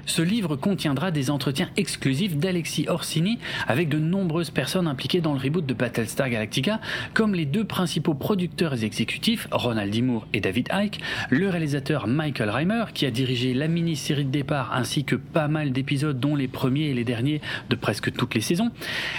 Ce 0.04 0.22
livre 0.22 0.56
contiendra 0.56 1.10
des 1.10 1.30
entretiens 1.30 1.70
exclusifs 1.76 2.36
d'Alexis 2.36 2.86
Orsini 2.88 3.38
avec 3.68 3.88
de 3.88 3.98
nombreuses 3.98 4.50
personnes 4.50 4.88
impliquées 4.88 5.20
dans 5.20 5.32
le 5.32 5.38
reboot 5.38 5.64
de 5.64 5.74
Battlestar 5.74 6.28
Galactica, 6.28 6.80
comme 7.14 7.34
les 7.34 7.46
deux 7.46 7.64
principaux 7.64 8.14
producteurs 8.14 8.82
exécutifs, 8.82 9.46
Ronald 9.52 9.92
D. 9.92 10.02
Moore 10.02 10.26
et 10.32 10.40
David 10.40 10.68
Icke, 10.72 11.00
le 11.30 11.48
réalisateur 11.48 12.06
Michael 12.06 12.50
Reimer, 12.50 12.84
qui 12.94 13.06
a 13.06 13.10
dirigé 13.10 13.54
la 13.54 13.68
mini-série 13.68 14.24
de 14.24 14.30
départ 14.30 14.72
ainsi 14.74 15.04
que 15.04 15.14
pas 15.14 15.48
mal 15.48 15.72
d'épisodes, 15.72 16.18
dont 16.18 16.34
les 16.34 16.48
premiers 16.48 16.86
et 16.86 16.94
les 16.94 17.04
derniers 17.04 17.40
de 17.70 17.76
presque 17.76 18.12
toutes 18.12 18.34
les 18.34 18.40
saisons, 18.40 18.70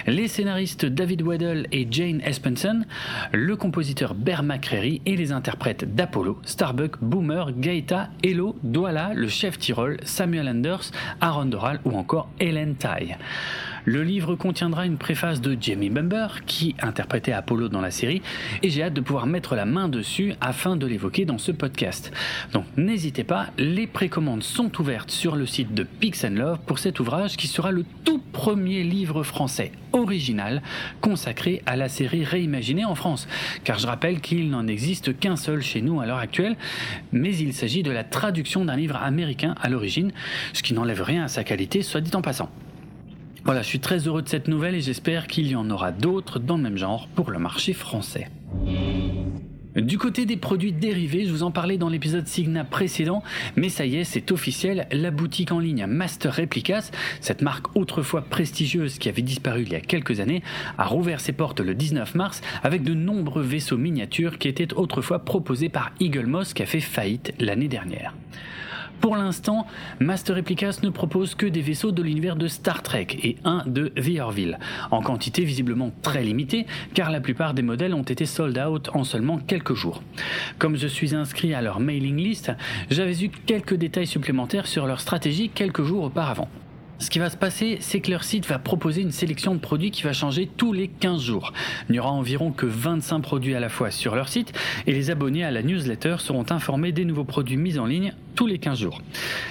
les 0.05 0.27
scénaristes 0.27 0.85
David 0.85 1.21
Weddle 1.21 1.67
et 1.71 1.87
Jane 1.89 2.21
Espenson, 2.21 2.85
le 3.31 3.55
compositeur 3.55 4.15
Bear 4.15 4.43
McCreary 4.43 5.01
et 5.05 5.15
les 5.15 5.31
interprètes 5.31 5.95
d'Apollo, 5.95 6.39
Starbuck, 6.43 6.97
Boomer, 7.01 7.51
Gaeta, 7.57 8.09
Hello, 8.23 8.57
Douala, 8.63 9.13
le 9.13 9.27
chef 9.27 9.57
Tyrol, 9.57 9.97
Samuel 10.03 10.49
Anders, 10.49 10.72
Aaron 11.21 11.45
Doral 11.45 11.79
ou 11.83 11.95
encore 11.97 12.29
Ellen 12.39 12.75
Tai. 12.75 13.17
Le 13.85 14.01
livre 14.03 14.35
contiendra 14.35 14.85
une 14.85 14.97
préface 14.97 15.41
de 15.41 15.57
Jamie 15.59 15.89
Bumber, 15.89 16.45
qui 16.45 16.73
interprétait 16.81 17.33
Apollo 17.33 17.67
dans 17.67 17.81
la 17.81 17.91
série, 17.91 18.21
et 18.61 18.69
j'ai 18.69 18.83
hâte 18.83 18.93
de 18.93 19.01
pouvoir 19.01 19.25
mettre 19.25 19.55
la 19.55 19.65
main 19.65 19.89
dessus 19.89 20.33
afin 20.39 20.77
de 20.77 20.87
l'évoquer 20.87 21.25
dans 21.25 21.37
ce 21.37 21.51
podcast. 21.51 22.13
Donc 22.53 22.65
n'hésitez 22.77 23.25
pas, 23.25 23.47
les 23.57 23.85
précommandes 23.87 24.43
sont 24.43 24.79
ouvertes 24.79 25.11
sur 25.11 25.35
le 25.35 25.45
site 25.45 25.73
de 25.73 25.83
Pix 25.83 26.23
Love 26.23 26.59
pour 26.65 26.79
cet 26.79 27.01
ouvrage 27.01 27.35
qui 27.35 27.47
sera 27.47 27.71
le 27.71 27.83
tout 28.05 28.21
premier 28.31 28.83
livre 28.83 29.23
français 29.23 29.73
original 29.91 30.61
consacré 31.01 31.61
à 31.65 31.75
la 31.75 31.89
série 31.89 32.23
réimaginée 32.23 32.85
en 32.85 32.95
France. 32.95 33.27
Car 33.63 33.79
je 33.79 33.87
rappelle 33.87 34.21
qu'il 34.21 34.49
n'en 34.49 34.67
existe 34.67 35.19
qu'un 35.19 35.35
seul 35.35 35.61
chez 35.61 35.81
nous 35.81 35.99
à 35.99 36.05
l'heure 36.05 36.17
actuelle, 36.17 36.55
mais 37.11 37.35
il 37.35 37.53
s'agit 37.53 37.83
de 37.83 37.91
la 37.91 38.03
traduction 38.03 38.63
d'un 38.63 38.77
livre 38.77 38.95
américain 38.95 39.55
à 39.61 39.67
l'origine, 39.67 40.11
ce 40.53 40.63
qui 40.63 40.73
n'enlève 40.73 41.01
rien 41.01 41.25
à 41.25 41.27
sa 41.27 41.43
qualité, 41.43 41.81
soit 41.81 42.01
dit 42.01 42.15
en 42.15 42.21
passant. 42.21 42.49
Voilà, 43.45 43.61
je 43.61 43.67
suis 43.67 43.79
très 43.79 44.07
heureux 44.07 44.21
de 44.21 44.29
cette 44.29 44.47
nouvelle 44.47 44.73
et 44.73 44.81
j'espère 44.81 45.27
qu'il 45.27 45.47
y 45.47 45.55
en 45.55 45.69
aura 45.69 45.91
d'autres 45.91 46.39
dans 46.39 46.55
le 46.55 46.63
même 46.63 46.77
genre 46.77 47.09
pour 47.09 47.29
le 47.29 47.39
marché 47.39 47.73
français. 47.73 48.29
Du 49.75 49.97
côté 49.97 50.25
des 50.25 50.37
produits 50.37 50.71
dérivés, 50.71 51.25
je 51.25 51.31
vous 51.31 51.43
en 51.43 51.51
parlais 51.51 51.77
dans 51.77 51.89
l'épisode 51.89 52.27
Signa 52.27 52.63
précédent, 52.63 53.21
mais 53.57 53.67
ça 53.69 53.85
y 53.85 53.97
est, 53.97 54.03
c'est 54.05 54.31
officiel, 54.31 54.87
la 54.91 55.11
boutique 55.11 55.51
en 55.51 55.59
ligne 55.59 55.87
Master 55.87 56.33
Replicas, 56.33 56.91
cette 57.19 57.41
marque 57.41 57.75
autrefois 57.75 58.21
prestigieuse 58.21 58.97
qui 58.97 59.09
avait 59.09 59.23
disparu 59.23 59.63
il 59.63 59.73
y 59.73 59.75
a 59.75 59.81
quelques 59.81 60.21
années, 60.21 60.43
a 60.77 60.85
rouvert 60.85 61.19
ses 61.19 61.33
portes 61.33 61.59
le 61.59 61.73
19 61.73 62.15
mars 62.15 62.41
avec 62.61 62.83
de 62.83 62.93
nombreux 62.93 63.41
vaisseaux 63.41 63.77
miniatures 63.77 64.37
qui 64.37 64.47
étaient 64.47 64.73
autrefois 64.75 65.19
proposés 65.25 65.69
par 65.69 65.91
Eagle 65.99 66.27
Moss 66.27 66.53
qui 66.53 66.63
a 66.63 66.67
fait 66.67 66.79
faillite 66.79 67.33
l'année 67.39 67.67
dernière. 67.67 68.13
Pour 69.01 69.15
l'instant, 69.17 69.67
Master 69.99 70.35
Replicas 70.37 70.79
ne 70.83 70.89
propose 70.89 71.35
que 71.35 71.45
des 71.45 71.61
vaisseaux 71.61 71.91
de 71.91 72.01
l'univers 72.01 72.35
de 72.35 72.47
Star 72.47 72.81
Trek 72.81 73.07
et 73.21 73.37
un 73.43 73.63
de 73.65 73.89
The 73.89 74.19
Orville, 74.19 74.59
en 74.91 75.01
quantité 75.01 75.43
visiblement 75.43 75.91
très 76.01 76.23
limitée, 76.23 76.65
car 76.93 77.11
la 77.11 77.19
plupart 77.19 77.53
des 77.53 77.61
modèles 77.61 77.93
ont 77.93 78.03
été 78.03 78.25
sold 78.25 78.57
out 78.57 78.89
en 78.93 79.03
seulement 79.03 79.37
quelques 79.37 79.73
jours. 79.73 80.01
Comme 80.57 80.77
je 80.77 80.87
suis 80.87 81.15
inscrit 81.15 81.53
à 81.53 81.61
leur 81.61 81.79
mailing 81.79 82.17
list, 82.17 82.51
j'avais 82.89 83.23
eu 83.23 83.29
quelques 83.29 83.75
détails 83.75 84.07
supplémentaires 84.07 84.67
sur 84.67 84.85
leur 84.87 85.01
stratégie 85.01 85.49
quelques 85.49 85.83
jours 85.83 86.03
auparavant. 86.03 86.47
Ce 87.03 87.09
qui 87.09 87.19
va 87.19 87.29
se 87.29 87.35
passer, 87.35 87.79
c'est 87.81 87.99
que 87.99 88.09
leur 88.09 88.23
site 88.23 88.45
va 88.45 88.59
proposer 88.59 89.01
une 89.01 89.11
sélection 89.11 89.53
de 89.53 89.59
produits 89.59 89.91
qui 89.91 90.03
va 90.03 90.13
changer 90.13 90.49
tous 90.55 90.71
les 90.71 90.87
15 90.87 91.21
jours. 91.21 91.51
Il 91.89 91.91
n'y 91.91 91.99
aura 91.99 92.11
environ 92.11 92.53
que 92.53 92.65
25 92.65 93.19
produits 93.19 93.55
à 93.55 93.59
la 93.59 93.67
fois 93.67 93.91
sur 93.91 94.15
leur 94.15 94.29
site 94.29 94.53
et 94.87 94.93
les 94.93 95.11
abonnés 95.11 95.43
à 95.43 95.51
la 95.51 95.63
newsletter 95.63 96.15
seront 96.19 96.45
informés 96.49 96.93
des 96.93 97.03
nouveaux 97.03 97.25
produits 97.25 97.57
mis 97.57 97.77
en 97.77 97.85
ligne 97.87 98.13
tous 98.35 98.47
les 98.47 98.57
15 98.57 98.79
jours. 98.79 99.01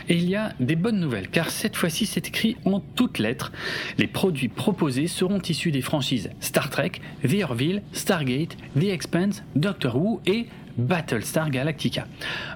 Et 0.09 0.17
il 0.17 0.31
y 0.31 0.35
a 0.35 0.55
des 0.61 0.77
bonnes 0.77 0.99
nouvelles 0.99 1.29
car 1.29 1.51
cette 1.51 1.77
fois-ci 1.77 2.07
c'est 2.07 2.27
écrit 2.27 2.57
en 2.65 2.81
toutes 2.81 3.19
lettres. 3.19 3.53
Les 3.99 4.07
produits 4.07 4.49
proposés 4.49 5.07
seront 5.07 5.41
issus 5.41 5.73
des 5.73 5.83
franchises 5.83 6.31
Star 6.41 6.71
Trek, 6.71 6.93
The 7.23 7.43
Orville, 7.43 7.83
Stargate, 7.93 8.57
The 8.81 8.85
Expanse, 8.85 9.43
Doctor 9.57 9.97
Who 9.97 10.23
et 10.25 10.47
Battlestar 10.79 11.51
Galactica. 11.51 12.07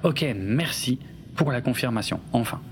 Ok, 0.05 0.25
merci 0.35 0.99
pour 1.35 1.53
la 1.53 1.61
confirmation, 1.61 2.19
enfin. 2.33 2.63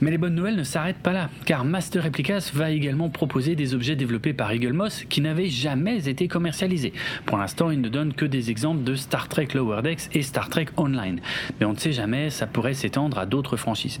Mais 0.00 0.10
les 0.10 0.18
bonnes 0.18 0.34
nouvelles 0.34 0.56
ne 0.56 0.64
s'arrêtent 0.64 1.02
pas 1.02 1.12
là, 1.12 1.28
car 1.44 1.64
Master 1.64 2.04
Replicas 2.04 2.50
va 2.54 2.70
également 2.70 3.08
proposer 3.08 3.56
des 3.56 3.74
objets 3.74 3.96
développés 3.96 4.32
par 4.32 4.52
Eagle 4.52 4.72
Moss 4.72 5.04
qui 5.08 5.20
n'avaient 5.20 5.48
jamais 5.48 6.08
été 6.08 6.28
commercialisés. 6.28 6.92
Pour 7.26 7.38
l'instant, 7.38 7.70
il 7.70 7.80
ne 7.80 7.88
donne 7.88 8.12
que 8.12 8.24
des 8.24 8.50
exemples 8.50 8.84
de 8.84 8.94
Star 8.94 9.28
Trek 9.28 9.48
Lower 9.54 9.82
Decks 9.82 10.08
et 10.14 10.22
Star 10.22 10.48
Trek 10.48 10.66
Online. 10.76 11.20
Mais 11.58 11.66
on 11.66 11.72
ne 11.72 11.78
sait 11.78 11.92
jamais, 11.92 12.30
ça 12.30 12.46
pourrait 12.46 12.74
s'étendre 12.74 13.18
à 13.18 13.26
d'autres 13.26 13.56
franchises. 13.56 14.00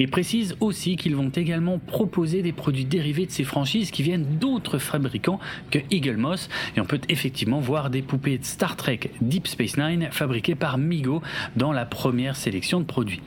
Il 0.00 0.08
précise 0.08 0.56
aussi 0.60 0.96
qu'ils 0.96 1.14
vont 1.14 1.28
également 1.28 1.78
proposer 1.78 2.40
des 2.40 2.52
produits 2.52 2.86
dérivés 2.86 3.26
de 3.26 3.30
ces 3.30 3.44
franchises 3.44 3.90
qui 3.90 4.02
viennent 4.02 4.38
d'autres 4.38 4.78
fabricants 4.78 5.38
que 5.70 5.78
Eagle 5.90 6.16
Moss 6.16 6.48
et 6.74 6.80
on 6.80 6.86
peut 6.86 7.02
effectivement 7.10 7.60
voir 7.60 7.90
des 7.90 8.00
poupées 8.00 8.38
de 8.38 8.44
Star 8.44 8.76
Trek 8.76 9.00
Deep 9.20 9.46
Space 9.46 9.76
Nine 9.76 10.08
fabriquées 10.10 10.54
par 10.54 10.78
Migo 10.78 11.20
dans 11.54 11.70
la 11.70 11.84
première 11.84 12.34
sélection 12.34 12.80
de 12.80 12.86
produits. 12.86 13.20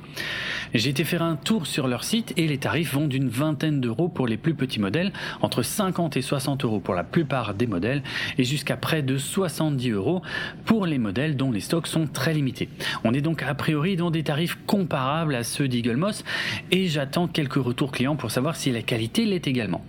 J'ai 0.73 0.89
été 0.89 1.03
faire 1.03 1.21
un 1.21 1.35
tour 1.35 1.67
sur 1.67 1.87
leur 1.87 2.03
site 2.03 2.33
et 2.37 2.47
les 2.47 2.57
tarifs 2.57 2.95
vont 2.95 3.07
d'une 3.07 3.29
vingtaine 3.29 3.79
d'euros 3.79 4.07
pour 4.07 4.25
les 4.25 4.37
plus 4.37 4.55
petits 4.55 4.79
modèles, 4.79 5.13
entre 5.41 5.61
50 5.61 6.17
et 6.17 6.23
60 6.23 6.65
euros 6.65 6.79
pour 6.79 6.95
la 6.95 7.03
plupart 7.03 7.53
des 7.53 7.67
modèles 7.67 8.01
et 8.39 8.43
jusqu'à 8.43 8.77
près 8.77 9.03
de 9.03 9.19
70 9.19 9.91
euros 9.91 10.23
pour 10.65 10.87
les 10.87 10.97
modèles 10.97 11.37
dont 11.37 11.51
les 11.51 11.59
stocks 11.59 11.85
sont 11.85 12.07
très 12.07 12.33
limités. 12.33 12.69
On 13.03 13.13
est 13.13 13.21
donc 13.21 13.43
a 13.43 13.53
priori 13.53 13.95
dans 13.95 14.09
des 14.09 14.23
tarifs 14.23 14.57
comparables 14.65 15.35
à 15.35 15.43
ceux 15.43 15.67
d'Eagle 15.67 15.97
Moss 15.97 16.23
et 16.71 16.87
j'attends 16.87 17.27
quelques 17.27 17.55
retours 17.55 17.91
clients 17.91 18.15
pour 18.15 18.31
savoir 18.31 18.55
si 18.55 18.71
la 18.71 18.81
qualité 18.81 19.25
l'est 19.25 19.47
également. 19.47 19.85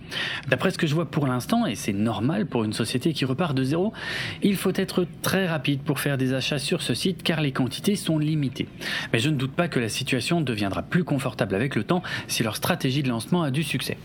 D'après 0.47 0.71
ce 0.71 0.77
que 0.77 0.87
je 0.87 0.95
vois 0.95 1.05
pour 1.05 1.27
l'instant, 1.27 1.65
et 1.65 1.75
c'est 1.75 1.93
normal 1.93 2.45
pour 2.45 2.63
une 2.63 2.73
société 2.73 3.13
qui 3.13 3.25
repart 3.25 3.55
de 3.55 3.63
zéro, 3.63 3.93
il 4.43 4.55
faut 4.55 4.73
être 4.75 5.05
très 5.21 5.47
rapide 5.47 5.81
pour 5.81 5.99
faire 5.99 6.17
des 6.17 6.33
achats 6.33 6.59
sur 6.59 6.81
ce 6.81 6.93
site 6.93 7.23
car 7.23 7.41
les 7.41 7.51
quantités 7.51 7.95
sont 7.95 8.19
limitées. 8.19 8.67
Mais 9.13 9.19
je 9.19 9.29
ne 9.29 9.35
doute 9.35 9.53
pas 9.53 9.67
que 9.67 9.79
la 9.79 9.89
situation 9.89 10.41
deviendra 10.41 10.81
plus 10.83 11.03
confortable 11.03 11.55
avec 11.55 11.75
le 11.75 11.83
temps 11.83 12.03
si 12.27 12.43
leur 12.43 12.55
stratégie 12.55 13.03
de 13.03 13.09
lancement 13.09 13.43
a 13.43 13.51
du 13.51 13.63
succès. 13.63 13.97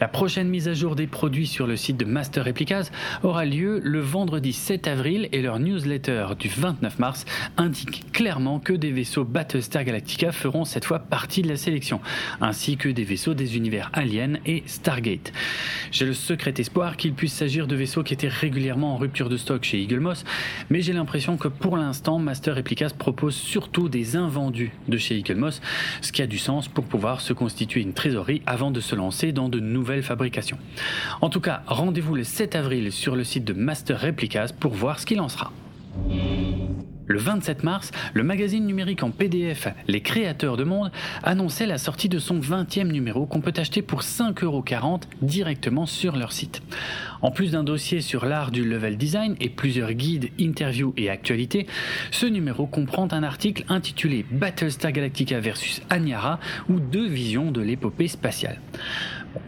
La 0.00 0.08
prochaine 0.08 0.48
mise 0.48 0.68
à 0.68 0.74
jour 0.74 0.96
des 0.96 1.06
produits 1.06 1.46
sur 1.46 1.66
le 1.66 1.76
site 1.76 1.96
de 1.96 2.04
Master 2.04 2.44
Replicas 2.44 2.90
aura 3.22 3.44
lieu 3.44 3.80
le 3.82 4.00
vendredi 4.00 4.52
7 4.52 4.88
avril 4.88 5.28
et 5.32 5.42
leur 5.42 5.58
newsletter 5.58 6.28
du 6.38 6.48
29 6.48 6.98
mars 6.98 7.24
indique 7.56 8.12
clairement 8.12 8.58
que 8.58 8.72
des 8.72 8.90
vaisseaux 8.90 9.24
Battlestar 9.24 9.84
Galactica 9.84 10.32
feront 10.32 10.64
cette 10.64 10.84
fois 10.84 10.98
partie 10.98 11.42
de 11.42 11.48
la 11.48 11.56
sélection, 11.56 12.00
ainsi 12.40 12.76
que 12.76 12.88
des 12.88 13.04
vaisseaux 13.04 13.34
des 13.34 13.56
univers 13.56 13.90
Alien 13.92 14.38
et 14.46 14.62
Stargate. 14.66 15.32
J'ai 15.90 16.06
le 16.06 16.14
secret 16.14 16.54
espoir 16.58 16.96
qu'il 16.96 17.14
puisse 17.14 17.34
s'agir 17.34 17.66
de 17.66 17.76
vaisseaux 17.76 18.02
qui 18.02 18.14
étaient 18.14 18.28
régulièrement 18.28 18.94
en 18.94 18.96
rupture 18.96 19.28
de 19.28 19.36
stock 19.36 19.64
chez 19.64 19.80
Eagle 19.80 20.00
Moss, 20.00 20.24
mais 20.70 20.80
j'ai 20.80 20.92
l'impression 20.92 21.36
que 21.36 21.48
pour 21.48 21.76
l'instant 21.76 22.18
Master 22.18 22.56
Replicas 22.56 22.90
propose 22.96 23.34
surtout 23.34 23.88
des 23.88 24.16
invendus 24.16 24.72
de 24.88 24.98
chez 24.98 25.16
Eagle 25.16 25.36
Moss, 25.36 25.60
ce 26.00 26.12
qui 26.12 26.22
a 26.22 26.26
du 26.26 26.38
sens 26.38 26.68
pour 26.68 26.84
pouvoir 26.84 27.20
se 27.20 27.32
constituer 27.32 27.80
une 27.80 27.92
trésorerie 27.92 28.42
avant 28.46 28.70
de 28.70 28.80
se 28.80 28.94
lancer 28.94 29.32
dans 29.32 29.48
de 29.48 29.60
nouvelles 29.60 30.02
fabrications. 30.02 30.58
En 31.20 31.30
tout 31.30 31.40
cas, 31.40 31.62
rendez-vous 31.66 32.14
le 32.14 32.24
7 32.24 32.56
avril 32.56 32.92
sur 32.92 33.16
le 33.16 33.24
site 33.24 33.44
de 33.44 33.52
Master 33.52 34.00
Replicas 34.00 34.50
pour 34.58 34.72
voir 34.72 35.00
ce 35.00 35.06
qu'il 35.06 35.20
en 35.20 35.28
sera. 35.28 35.52
Le 37.06 37.18
27 37.18 37.64
mars, 37.64 37.90
le 38.14 38.22
magazine 38.22 38.66
numérique 38.66 39.02
en 39.02 39.10
PDF 39.10 39.68
Les 39.88 40.00
Créateurs 40.00 40.56
de 40.56 40.64
Monde 40.64 40.90
annonçait 41.22 41.66
la 41.66 41.76
sortie 41.76 42.08
de 42.08 42.18
son 42.18 42.40
20e 42.40 42.90
numéro 42.90 43.26
qu'on 43.26 43.42
peut 43.42 43.52
acheter 43.56 43.82
pour 43.82 44.00
5,40€ 44.00 45.02
directement 45.20 45.84
sur 45.84 46.16
leur 46.16 46.32
site. 46.32 46.62
En 47.20 47.30
plus 47.30 47.52
d'un 47.52 47.64
dossier 47.64 48.00
sur 48.00 48.24
l'art 48.24 48.50
du 48.50 48.64
level 48.64 48.96
design 48.96 49.36
et 49.40 49.50
plusieurs 49.50 49.92
guides, 49.92 50.30
interviews 50.40 50.94
et 50.96 51.10
actualités, 51.10 51.66
ce 52.10 52.26
numéro 52.26 52.66
comprend 52.66 53.08
un 53.12 53.22
article 53.22 53.64
intitulé 53.68 54.24
Battlestar 54.30 54.92
Galactica 54.92 55.40
versus 55.40 55.82
Anyara 55.90 56.40
ou 56.68 56.80
deux 56.80 57.06
visions 57.06 57.50
de 57.50 57.60
l'épopée 57.60 58.08
spatiale. 58.08 58.60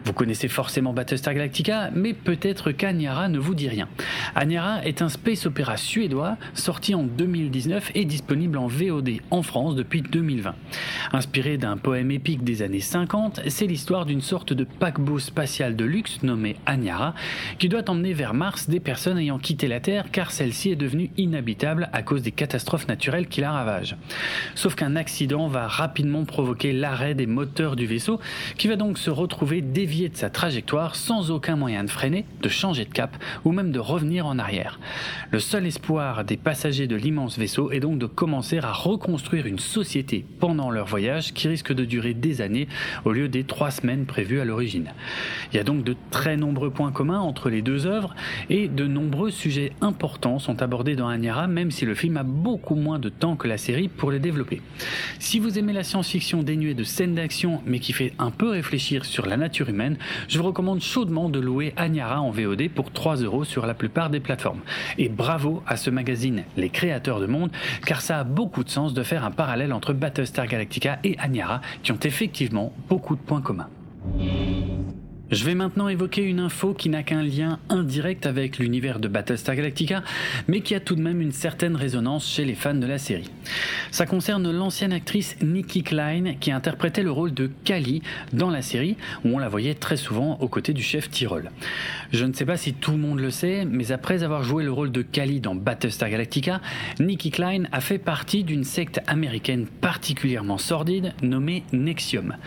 Vous 0.03 0.13
connaissez 0.13 0.47
forcément 0.47 0.93
Battlestar 0.93 1.33
Galactica, 1.33 1.89
mais 1.93 2.13
peut-être 2.13 2.71
qu'Anyara 2.71 3.29
ne 3.29 3.39
vous 3.39 3.55
dit 3.55 3.69
rien. 3.69 3.87
Anyara 4.35 4.83
est 4.85 5.01
un 5.01 5.09
space 5.09 5.45
opéra 5.45 5.77
suédois 5.77 6.37
sorti 6.53 6.95
en 6.95 7.03
2019 7.03 7.91
et 7.95 8.05
disponible 8.05 8.57
en 8.57 8.67
VOD 8.67 9.19
en 9.31 9.43
France 9.43 9.75
depuis 9.75 10.01
2020. 10.01 10.55
Inspiré 11.13 11.57
d'un 11.57 11.77
poème 11.77 12.11
épique 12.11 12.43
des 12.43 12.61
années 12.61 12.79
50, 12.79 13.41
c'est 13.47 13.67
l'histoire 13.67 14.05
d'une 14.05 14.21
sorte 14.21 14.53
de 14.53 14.63
paquebot 14.63 15.19
spatial 15.19 15.75
de 15.75 15.85
luxe 15.85 16.23
nommé 16.23 16.55
Anyara 16.65 17.13
qui 17.59 17.69
doit 17.69 17.89
emmener 17.89 18.13
vers 18.13 18.33
Mars 18.33 18.69
des 18.69 18.79
personnes 18.79 19.17
ayant 19.17 19.39
quitté 19.39 19.67
la 19.67 19.79
Terre 19.79 20.05
car 20.11 20.31
celle-ci 20.31 20.71
est 20.71 20.75
devenue 20.75 21.11
inhabitable 21.17 21.89
à 21.93 22.01
cause 22.01 22.21
des 22.21 22.31
catastrophes 22.31 22.87
naturelles 22.87 23.27
qui 23.27 23.41
la 23.41 23.51
ravagent. 23.51 23.97
Sauf 24.55 24.75
qu'un 24.75 24.95
accident 24.95 25.47
va 25.47 25.67
rapidement 25.67 26.25
provoquer 26.25 26.73
l'arrêt 26.73 27.15
des 27.15 27.27
moteurs 27.27 27.75
du 27.75 27.85
vaisseau 27.85 28.19
qui 28.57 28.67
va 28.67 28.75
donc 28.75 28.97
se 28.97 29.09
retrouver 29.09 29.61
dévier 29.77 30.09
de 30.09 30.17
sa 30.17 30.31
trajectoire 30.31 30.95
sans 30.95 31.29
aucun 31.29 31.55
moyen 31.55 31.83
de 31.83 31.89
freiner, 31.91 32.25
de 32.41 32.49
changer 32.49 32.83
de 32.83 32.89
cap 32.89 33.15
ou 33.45 33.51
même 33.51 33.71
de 33.71 33.77
revenir 33.77 34.25
en 34.25 34.39
arrière. 34.39 34.79
Le 35.29 35.37
seul 35.37 35.67
espoir 35.67 36.23
des 36.23 36.35
passagers 36.35 36.87
de 36.87 36.95
l'immense 36.95 37.37
vaisseau 37.37 37.69
est 37.69 37.79
donc 37.79 37.99
de 37.99 38.07
commencer 38.07 38.57
à 38.57 38.71
reconstruire 38.71 39.45
une 39.45 39.59
société 39.59 40.25
pendant 40.39 40.71
leur 40.71 40.87
voyage 40.87 41.31
qui 41.31 41.47
risque 41.47 41.73
de 41.73 41.85
durer 41.85 42.15
des 42.15 42.41
années 42.41 42.67
au 43.05 43.11
lieu 43.11 43.29
des 43.29 43.43
trois 43.43 43.69
semaines 43.69 44.07
prévues 44.07 44.39
à 44.39 44.45
l'origine. 44.45 44.93
Il 45.53 45.57
y 45.57 45.59
a 45.59 45.63
donc 45.63 45.83
de 45.83 45.95
très 46.09 46.37
nombreux 46.37 46.71
points 46.71 46.91
communs 46.91 47.19
entre 47.19 47.51
les 47.51 47.61
deux 47.61 47.85
œuvres 47.85 48.15
et 48.49 48.69
de 48.69 48.87
nombreux 48.87 49.29
sujets 49.29 49.73
importants 49.81 50.39
sont 50.39 50.63
abordés 50.63 50.95
dans 50.95 51.07
Anyara 51.07 51.45
même 51.45 51.69
si 51.69 51.85
le 51.85 51.93
film 51.93 52.17
a 52.17 52.23
beaucoup 52.23 52.73
moins 52.73 52.97
de 52.97 53.09
temps 53.09 53.35
que 53.35 53.47
la 53.47 53.59
série 53.59 53.89
pour 53.89 54.09
les 54.09 54.19
développer. 54.19 54.59
Si 55.19 55.37
vous 55.37 55.59
aimez 55.59 55.73
la 55.73 55.83
science-fiction 55.83 56.41
dénuée 56.41 56.73
de 56.73 56.83
scènes 56.83 57.13
d'action 57.13 57.61
mais 57.67 57.77
qui 57.77 57.93
fait 57.93 58.13
un 58.17 58.31
peu 58.31 58.49
réfléchir 58.49 59.05
sur 59.05 59.27
la 59.27 59.37
nature 59.37 59.66
humaine, 59.69 59.97
je 60.27 60.37
vous 60.37 60.45
recommande 60.45 60.81
chaudement 60.81 61.29
de 61.29 61.39
louer 61.39 61.73
Agnara 61.77 62.21
en 62.21 62.31
VOD 62.31 62.69
pour 62.69 62.91
3 62.91 63.17
euros 63.17 63.43
sur 63.43 63.65
la 63.65 63.73
plupart 63.73 64.09
des 64.09 64.19
plateformes. 64.19 64.61
Et 64.97 65.09
bravo 65.09 65.63
à 65.65 65.77
ce 65.77 65.89
magazine, 65.89 66.43
Les 66.55 66.69
Créateurs 66.69 67.19
de 67.19 67.27
Monde, 67.27 67.51
car 67.85 68.01
ça 68.01 68.19
a 68.19 68.23
beaucoup 68.23 68.63
de 68.63 68.69
sens 68.69 68.93
de 68.93 69.03
faire 69.03 69.25
un 69.25 69.31
parallèle 69.31 69.73
entre 69.73 69.93
Battlestar 69.93 70.47
Galactica 70.47 70.99
et 71.03 71.17
Agnara, 71.19 71.61
qui 71.83 71.91
ont 71.91 71.99
effectivement 72.03 72.73
beaucoup 72.89 73.15
de 73.15 73.21
points 73.21 73.41
communs. 73.41 73.69
Je 75.29 75.43
vais 75.43 75.55
maintenant 75.55 75.89
évoquer 75.89 76.23
une 76.23 76.39
info 76.39 76.73
qui 76.73 76.87
n'a 76.87 77.03
qu'un 77.03 77.21
lien 77.21 77.59
indirect 77.67 78.25
avec 78.25 78.59
l'univers 78.59 79.01
de 79.01 79.09
Battlestar 79.09 79.57
Galactica, 79.57 80.01
mais 80.47 80.61
qui 80.61 80.73
a 80.73 80.79
tout 80.79 80.95
de 80.95 81.01
même 81.01 81.19
une 81.19 81.33
certaine 81.33 81.75
résonance 81.75 82.25
chez 82.25 82.45
les 82.45 82.55
fans 82.55 82.73
de 82.73 82.85
la 82.85 82.97
série. 82.97 83.29
Ça 83.91 84.05
concerne 84.05 84.49
l'ancienne 84.49 84.93
actrice 84.93 85.35
Nikki 85.41 85.83
Klein 85.83 86.35
qui 86.39 86.49
interprétait 86.51 87.03
le 87.03 87.11
rôle 87.11 87.33
de 87.33 87.51
Kali 87.65 88.01
dans 88.31 88.49
la 88.49 88.61
série, 88.61 88.95
où 89.25 89.35
on 89.35 89.37
la 89.37 89.49
voyait 89.49 89.73
très 89.73 89.97
souvent 89.97 90.37
aux 90.39 90.47
côtés 90.47 90.71
du 90.71 90.81
chef 90.81 91.09
Tyrol. 91.09 91.51
Je 92.13 92.23
ne 92.23 92.31
sais 92.31 92.45
pas 92.45 92.55
si 92.55 92.73
tout 92.73 92.91
le 92.91 92.97
monde 92.97 93.19
le 93.19 93.29
sait, 93.29 93.65
mais 93.65 93.91
après 93.91 94.23
avoir 94.23 94.43
joué 94.43 94.63
le 94.63 94.71
rôle 94.71 94.93
de 94.93 95.01
Kali 95.01 95.41
dans 95.41 95.55
Battlestar 95.55 96.09
Galactica, 96.09 96.61
Nikki 97.01 97.31
Klein 97.31 97.63
a 97.73 97.81
fait 97.81 97.97
partie 97.97 98.45
d'une 98.45 98.63
secte 98.63 99.01
américaine 99.07 99.67
particulièrement 99.81 100.57
sordide 100.57 101.13
nommée 101.21 101.63
Nexium. 101.73 102.37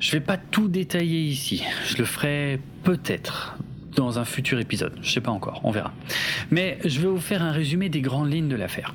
Je 0.00 0.12
vais 0.12 0.20
pas 0.20 0.38
tout 0.38 0.68
détailler 0.68 1.20
ici. 1.20 1.62
Je 1.86 1.98
le 1.98 2.06
ferai 2.06 2.58
peut-être 2.84 3.58
dans 3.94 4.18
un 4.18 4.24
futur 4.24 4.58
épisode. 4.58 4.98
Je 5.02 5.12
sais 5.12 5.20
pas 5.20 5.30
encore, 5.30 5.60
on 5.62 5.70
verra. 5.70 5.92
Mais 6.50 6.78
je 6.84 7.00
vais 7.00 7.08
vous 7.08 7.20
faire 7.20 7.42
un 7.42 7.52
résumé 7.52 7.90
des 7.90 8.00
grandes 8.00 8.32
lignes 8.32 8.48
de 8.48 8.56
l'affaire. 8.56 8.94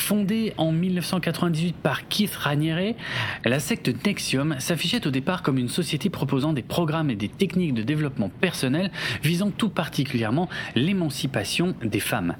Fondée 0.00 0.54
en 0.56 0.72
1998 0.72 1.76
par 1.76 2.08
Keith 2.08 2.34
Raniere, 2.34 2.94
la 3.44 3.60
secte 3.60 3.92
Nexium 4.04 4.56
s'affichait 4.58 5.06
au 5.06 5.10
départ 5.10 5.42
comme 5.42 5.58
une 5.58 5.68
société 5.68 6.08
proposant 6.08 6.54
des 6.54 6.62
programmes 6.62 7.10
et 7.10 7.16
des 7.16 7.28
techniques 7.28 7.74
de 7.74 7.82
développement 7.82 8.30
personnel 8.40 8.90
visant 9.22 9.50
tout 9.50 9.68
particulièrement 9.68 10.48
l'émancipation 10.74 11.74
des 11.84 12.00
femmes. 12.00 12.34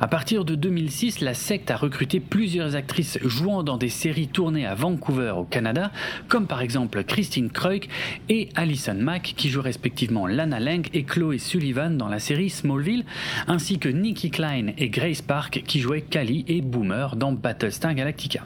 À 0.00 0.08
partir 0.08 0.44
de 0.44 0.56
2006, 0.56 1.20
la 1.20 1.32
secte 1.32 1.70
a 1.70 1.76
recruté 1.76 2.18
plusieurs 2.18 2.74
actrices 2.74 3.18
jouant 3.24 3.62
dans 3.62 3.78
des 3.78 3.88
séries 3.88 4.28
tournées 4.28 4.66
à 4.66 4.74
Vancouver 4.74 5.32
au 5.38 5.44
Canada, 5.44 5.92
comme 6.28 6.46
par 6.46 6.60
exemple 6.60 7.04
Christine 7.04 7.50
Kreuk 7.50 7.88
et 8.28 8.48
Alison 8.56 8.96
Mack 8.98 9.34
qui 9.36 9.48
jouent 9.48 9.62
respectivement 9.62 10.26
Lana 10.26 10.58
Lang 10.58 10.86
et 10.92 11.04
Chloé 11.04 11.38
Sullivan 11.38 11.96
dans 11.96 12.08
la 12.08 12.18
série 12.18 12.50
Smallville, 12.50 13.04
ainsi 13.46 13.78
que 13.78 13.88
Nikki 13.88 14.30
Klein 14.30 14.72
et 14.76 14.90
Grace 14.90 15.22
Park 15.22 15.62
qui 15.66 15.80
jouaient 15.80 16.02
Kali 16.02 16.44
et 16.48 16.60
Boomer 16.60 16.95
dans 17.16 17.32
Battlestar 17.32 17.94
Galactica. 17.94 18.44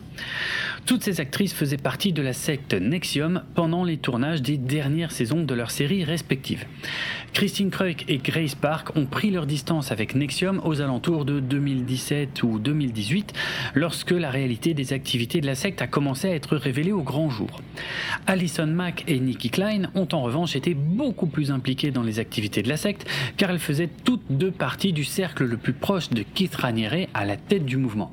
Toutes 0.87 1.05
ces 1.05 1.21
actrices 1.21 1.55
faisaient 1.55 1.77
partie 1.77 2.13
de 2.13 2.23
la 2.23 2.33
secte 2.33 2.75
Nexium 2.75 3.43
pendant 3.55 3.85
les 3.85 3.99
tournages 3.99 4.43
des 4.43 4.57
dernières 4.57 5.13
saisons 5.13 5.43
de 5.45 5.55
leurs 5.55 5.71
séries 5.71 6.05
respectives. 6.05 6.65
Christine 7.33 7.71
Kreuk 7.71 8.05
et 8.09 8.19
Grace 8.19 8.57
Park 8.57 8.97
ont 8.97 9.07
pris 9.07 9.31
leur 9.31 9.47
distance 9.47 9.93
avec 9.93 10.17
Nexium 10.17 10.61
aux 10.65 10.81
alentours 10.81 11.25
de 11.25 11.39
2017 11.39 12.43
ou 12.43 12.59
2018, 12.59 13.33
lorsque 13.75 14.11
la 14.11 14.31
réalité 14.31 14.75
des 14.75 14.93
activités 14.93 15.41
de 15.41 15.47
la 15.47 15.55
secte 15.55 15.81
a 15.81 15.87
commencé 15.87 16.29
à 16.29 16.35
être 16.35 16.57
révélée 16.57 16.93
au 16.93 17.03
grand 17.03 17.31
jour. 17.31 17.61
Alison 18.27 18.67
Mack 18.67 19.05
et 19.07 19.21
Nikki 19.21 19.51
Klein 19.51 19.91
ont 19.95 20.09
en 20.13 20.23
revanche 20.23 20.57
été 20.57 20.75
beaucoup 20.75 21.29
plus 21.29 21.53
impliquées 21.53 21.93
dans 21.93 22.03
les 22.03 22.19
activités 22.19 22.63
de 22.63 22.69
la 22.69 22.77
secte, 22.77 23.07
car 23.37 23.51
elles 23.51 23.61
faisaient 23.61 23.91
toutes 24.05 24.25
deux 24.29 24.51
parties 24.51 24.93
du 24.93 25.05
cercle 25.05 25.45
le 25.45 25.57
plus 25.57 25.73
proche 25.73 26.11
de 26.11 26.23
Keith 26.23 26.57
Raniere 26.57 27.07
à 27.15 27.25
la 27.25 27.37
tête 27.37 27.65
du 27.65 27.77
mouvement. 27.77 28.13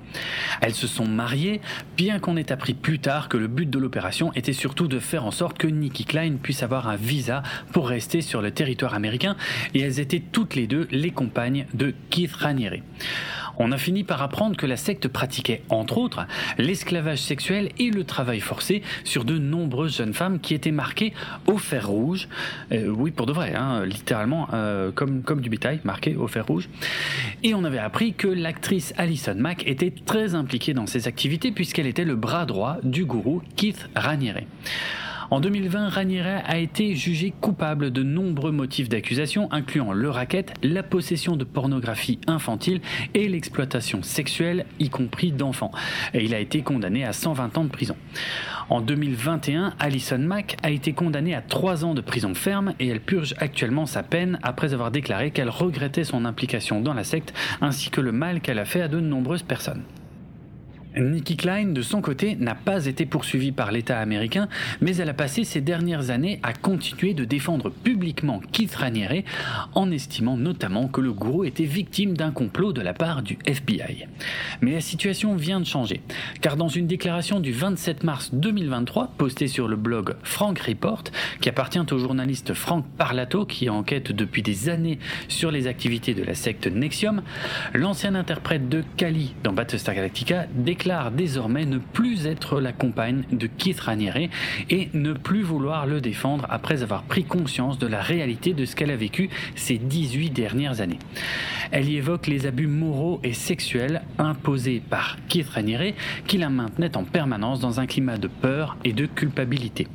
Elles 0.62 0.74
se 0.74 0.88
sont 0.88 1.08
mariées, 1.08 1.62
bien 1.96 2.20
qu'on 2.20 2.38
ait 2.38 2.52
appris 2.52 2.74
plus 2.74 3.00
tard 3.00 3.30
que 3.30 3.38
le 3.38 3.48
but 3.48 3.70
de 3.70 3.80
l'opération 3.80 4.34
était 4.34 4.54
surtout 4.54 4.88
de 4.88 5.00
faire 5.00 5.26
en 5.26 5.32
sorte 5.32 5.58
que 5.58 5.68
Nikki 5.68 6.06
Klein 6.06 6.36
puisse 6.42 6.64
avoir 6.64 6.88
un 6.88 6.96
visa 6.96 7.44
pour 7.74 7.88
rester 7.88 8.22
sur 8.22 8.42
le 8.42 8.52
territoire 8.52 8.94
américain, 8.94 9.36
et 9.74 9.82
elles 9.82 10.00
étaient 10.00 10.24
toutes 10.32 10.56
les 10.56 10.68
deux 10.68 10.88
les 10.92 11.12
compagnes 11.12 11.66
de 11.74 11.94
Keith 12.10 12.34
Raniere 12.34 12.82
on 13.60 13.72
a 13.72 13.78
fini 13.78 14.04
par 14.04 14.22
apprendre 14.22 14.58
que 14.58 14.66
la 14.66 14.78
secte 14.78 15.08
pratiquait, 15.08 15.62
entre 15.70 15.98
autres, 15.98 16.26
l'esclavage 16.58 17.20
sexuel 17.20 17.70
et 17.80 17.90
le 17.90 18.04
travail 18.04 18.40
forcé 18.40 18.82
sur 19.04 19.26
de 19.26 19.38
nombreuses 19.38 19.98
jeunes 19.98 20.14
femmes 20.14 20.40
qui 20.40 20.54
étaient 20.54 20.72
marquées 20.72 21.14
au 21.48 21.58
fer 21.58 21.88
rouge. 21.88 22.28
Euh, 22.72 22.88
oui, 22.88 23.12
pour 23.12 23.26
de 23.26 23.34
vrai, 23.34 23.54
hein, 23.56 23.86
littéralement, 23.86 24.48
euh, 24.54 24.92
comme, 24.92 25.22
comme 25.22 25.42
du 25.42 25.50
bétail, 25.50 25.80
marqué 25.84 26.16
au 26.16 26.28
fer 26.28 26.46
rouge. 26.46 26.70
Et 27.44 27.54
on 27.54 27.64
avait 27.64 27.78
appris 27.78 28.14
que 28.14 28.28
l'actrice 28.28 28.94
Alison 28.98 29.36
Mack 29.36 29.66
était 29.68 29.94
très 30.06 30.36
impliquée 30.36 30.74
dans 30.74 30.88
ces 30.88 31.08
activités 31.08 31.52
puisqu'elle 31.52 31.88
était 31.88 32.06
le 32.06 32.16
bras 32.16 32.46
droit 32.46 32.78
du 32.84 33.06
gourou 33.06 33.42
Keith 33.56 33.90
Raniere. 33.96 34.44
En 35.30 35.42
2020, 35.42 35.90
Raniere 35.90 36.42
a 36.46 36.58
été 36.58 36.96
jugé 36.96 37.34
coupable 37.42 37.92
de 37.92 38.02
nombreux 38.02 38.54
motifs 38.54 38.88
d'accusation, 38.88 39.52
incluant 39.52 39.92
le 39.92 40.10
racket, 40.10 40.54
la 40.64 40.84
possession 40.84 41.36
de 41.36 41.44
pornographie 41.44 42.20
infantile 42.28 42.80
et 43.14 43.28
l'exploitation 43.28 44.04
sexuelle, 44.04 44.66
y 44.80 44.90
compris 44.90 45.34
d'enfants. 45.34 45.72
Et 46.14 46.24
il 46.24 46.34
a 46.34 46.40
été 46.40 46.62
condamné 46.62 47.04
à 47.04 47.12
120 47.12 47.58
ans 47.58 47.66
de 47.66 47.70
prison. 47.70 47.98
En 48.70 48.80
2021, 48.80 49.74
Alison 49.80 50.18
Mack 50.18 50.56
a 50.64 50.72
été 50.72 50.94
condamnée 50.94 51.36
à 51.36 51.42
3 51.42 51.84
ans 51.84 51.94
de 51.94 52.02
prison 52.02 52.34
ferme 52.34 52.74
et 52.80 52.88
elle 52.88 53.02
purge 53.02 53.36
actuellement 53.40 53.86
sa 53.86 54.04
peine 54.04 54.40
après 54.44 54.74
avoir 54.74 54.92
déclaré 54.92 55.32
qu'elle 55.32 55.50
regrettait 55.50 56.06
son 56.06 56.24
implication 56.24 56.80
dans 56.80 56.94
la 56.94 57.04
secte 57.04 57.34
ainsi 57.60 57.90
que 57.90 58.02
le 58.02 58.14
mal 58.14 58.40
qu'elle 58.40 58.60
a 58.60 58.66
fait 58.66 58.82
à 58.82 58.88
de 58.88 59.00
nombreuses 59.00 59.44
personnes. 59.44 59.84
Nikki 60.96 61.38
Klein, 61.38 61.68
de 61.68 61.82
son 61.82 62.02
côté, 62.02 62.36
n'a 62.36 62.56
pas 62.56 62.86
été 62.86 63.06
poursuivie 63.06 63.52
par 63.52 63.72
l'État 63.72 64.00
américain, 64.00 64.48
mais 64.82 64.96
elle 64.98 65.10
a 65.10 65.14
passé 65.14 65.44
ces 65.44 65.62
dernières 65.62 66.10
années 66.10 66.40
à 66.44 66.54
continuer 66.54 67.14
de 67.14 67.26
défendre 67.26 67.70
publiquement 67.70 68.42
Keith 68.52 68.74
Raniere, 68.74 69.24
en 69.76 69.92
estimant 69.92 70.38
notamment 70.38 70.88
que 70.88 71.02
le 71.02 71.14
gourou 71.14 71.44
était 71.44 71.66
victime 71.66 72.18
d'un 72.18 72.32
complot 72.32 72.74
de 72.74 72.82
la 72.82 72.94
part 72.94 73.22
du 73.22 73.38
FBI. 73.46 74.08
Mais 74.62 74.72
la 74.72 74.82
situation 74.82 75.36
vient 75.36 75.60
de 75.60 75.66
changer, 75.66 76.02
car 76.42 76.58
dans 76.58 76.68
une 76.68 76.88
déclaration 76.88 77.40
du 77.40 77.52
27 77.52 78.04
mars 78.04 78.30
2023, 78.34 79.14
postée 79.18 79.48
sur 79.48 79.68
le 79.68 79.76
blog 79.76 80.16
Frank 80.24 80.58
Report, 80.60 81.04
qui 81.42 81.50
appartient 81.50 81.80
au 81.92 81.98
journaliste 82.00 82.54
Frank 82.54 82.86
Parlato, 82.98 83.46
qui 83.46 83.70
enquête 83.70 84.12
depuis 84.12 84.42
des 84.42 84.70
années 84.70 85.00
sur 85.28 85.52
les 85.52 85.68
activités 85.68 86.14
de 86.14 86.24
la 86.24 86.34
secte 86.34 86.68
Nexium, 86.68 87.22
l'ancien 87.74 88.16
interprète 88.16 88.68
de 88.68 88.84
Kali 88.96 89.36
dans 89.44 89.54
Battlestar 89.54 89.94
Galactica 89.94 90.46
déclare 90.56 90.87
désormais 91.16 91.66
ne 91.66 91.80
plus 91.80 92.28
être 92.28 92.62
la 92.62 92.72
compagne 92.72 93.24
de 93.32 93.48
Keith 93.48 93.80
Raniere 93.80 94.30
et 94.70 94.90
ne 94.94 95.14
plus 95.14 95.42
vouloir 95.42 95.86
le 95.86 96.00
défendre 96.00 96.46
après 96.50 96.82
avoir 96.82 97.04
pris 97.04 97.26
conscience 97.26 97.78
de 97.78 97.88
la 97.88 98.02
réalité 98.02 98.54
de 98.54 98.64
ce 98.66 98.76
qu'elle 98.76 98.92
a 98.92 98.96
vécu 98.96 99.30
ces 99.56 99.78
18 99.78 100.30
dernières 100.30 100.80
années. 100.80 101.00
Elle 101.72 101.90
y 101.90 101.98
évoque 101.98 102.28
les 102.28 102.46
abus 102.46 102.68
moraux 102.68 103.20
et 103.24 103.34
sexuels 103.34 104.02
imposés 104.18 104.82
par 104.90 105.18
Keith 105.28 105.50
Raniere 105.50 105.94
qui 106.26 106.38
la 106.38 106.50
maintenait 106.50 106.96
en 106.96 107.04
permanence 107.04 107.60
dans 107.60 107.80
un 107.82 107.86
climat 107.86 108.18
de 108.18 108.28
peur 108.28 108.78
et 108.86 108.94
de 108.94 109.06
culpabilité. 109.06 109.88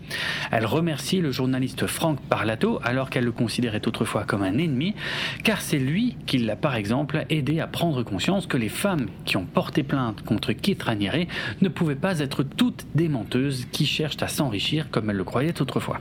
Elle 0.50 0.66
remercie 0.66 1.20
le 1.20 1.32
journaliste 1.32 1.86
Frank 1.86 2.20
Parlato 2.28 2.80
alors 2.84 3.08
qu'elle 3.08 3.24
le 3.24 3.32
considérait 3.32 3.86
autrefois 3.86 4.24
comme 4.24 4.42
un 4.42 4.58
ennemi 4.58 4.94
car 5.42 5.62
c'est 5.62 5.78
lui 5.78 6.16
qui 6.26 6.38
l'a 6.38 6.56
par 6.56 6.74
exemple 6.74 7.24
aidé 7.30 7.60
à 7.60 7.66
prendre 7.66 8.02
conscience 8.02 8.46
que 8.46 8.58
les 8.58 8.68
femmes 8.68 9.06
qui 9.24 9.38
ont 9.38 9.46
porté 9.46 9.82
plainte 9.82 10.22
contre 10.22 10.52
Keith 10.52 10.71
Raniere 10.80 11.26
ne 11.60 11.68
pouvaient 11.68 11.94
pas 11.94 12.20
être 12.20 12.42
toutes 12.42 12.86
des 12.94 13.08
menteuses 13.08 13.66
qui 13.72 13.86
cherchent 13.86 14.22
à 14.22 14.28
s'enrichir 14.28 14.90
comme 14.90 15.10
elles 15.10 15.16
le 15.16 15.24
croyaient 15.24 15.60
autrefois. 15.60 16.00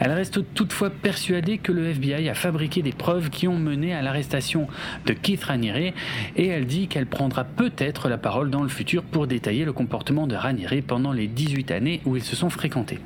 Elle 0.00 0.12
reste 0.12 0.54
toutefois 0.54 0.90
persuadée 0.90 1.58
que 1.58 1.72
le 1.72 1.86
FBI 1.90 2.28
a 2.28 2.34
fabriqué 2.34 2.82
des 2.82 2.92
preuves 2.92 3.30
qui 3.30 3.48
ont 3.48 3.58
mené 3.58 3.94
à 3.94 4.02
l'arrestation 4.02 4.68
de 5.06 5.12
Keith 5.12 5.44
Raniere 5.44 5.92
et 6.36 6.46
elle 6.46 6.66
dit 6.66 6.88
qu'elle 6.88 7.06
prendra 7.06 7.44
peut-être 7.44 8.08
la 8.08 8.18
parole 8.18 8.50
dans 8.50 8.62
le 8.62 8.68
futur 8.68 9.02
pour 9.02 9.26
détailler 9.26 9.64
le 9.64 9.72
comportement 9.72 10.26
de 10.26 10.34
Raniere 10.34 10.82
pendant 10.86 11.12
les 11.12 11.26
18 11.26 11.70
années 11.70 12.00
où 12.04 12.16
ils 12.16 12.22
se 12.22 12.36
sont 12.36 12.50
fréquentés. 12.50 12.98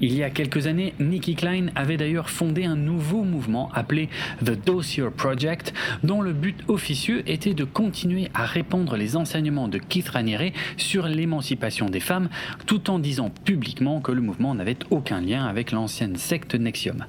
Il 0.00 0.14
y 0.14 0.22
a 0.22 0.30
quelques 0.30 0.68
années, 0.68 0.94
Nikki 1.00 1.34
Klein 1.34 1.66
avait 1.74 1.96
d'ailleurs 1.96 2.30
fondé 2.30 2.64
un 2.64 2.76
nouveau 2.76 3.24
mouvement 3.24 3.70
appelé 3.74 4.08
The 4.44 4.52
Dossier 4.52 5.10
Project, 5.16 5.74
dont 6.04 6.22
le 6.22 6.32
but 6.32 6.56
officieux 6.68 7.28
était 7.28 7.54
de 7.54 7.64
continuer 7.64 8.28
à 8.32 8.46
répandre 8.46 8.96
les 8.96 9.16
enseignements 9.16 9.66
de 9.66 9.78
Keith 9.78 10.08
Raniere 10.10 10.52
sur 10.76 11.08
l'émancipation 11.08 11.86
des 11.86 12.00
femmes, 12.00 12.28
tout 12.66 12.90
en 12.90 13.00
disant 13.00 13.30
publiquement 13.44 14.00
que 14.00 14.12
le 14.12 14.20
mouvement 14.20 14.54
n'avait 14.54 14.78
aucun 14.90 15.20
lien 15.20 15.46
avec 15.46 15.72
l'ancienne 15.72 16.16
secte 16.16 16.54
Nexium. 16.54 17.04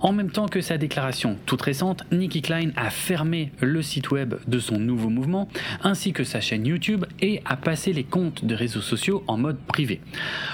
En 0.00 0.12
même 0.12 0.30
temps 0.30 0.46
que 0.46 0.60
sa 0.60 0.78
déclaration 0.78 1.36
toute 1.44 1.60
récente, 1.62 2.04
Nikki 2.12 2.40
Klein 2.40 2.70
a 2.76 2.88
fermé 2.88 3.50
le 3.60 3.82
site 3.82 4.12
web 4.12 4.36
de 4.46 4.60
son 4.60 4.78
nouveau 4.78 5.08
mouvement 5.08 5.48
ainsi 5.82 6.12
que 6.12 6.22
sa 6.22 6.40
chaîne 6.40 6.64
YouTube 6.64 7.04
et 7.20 7.42
a 7.44 7.56
passé 7.56 7.92
les 7.92 8.04
comptes 8.04 8.44
de 8.44 8.54
réseaux 8.54 8.80
sociaux 8.80 9.24
en 9.26 9.36
mode 9.36 9.58
privé. 9.58 10.00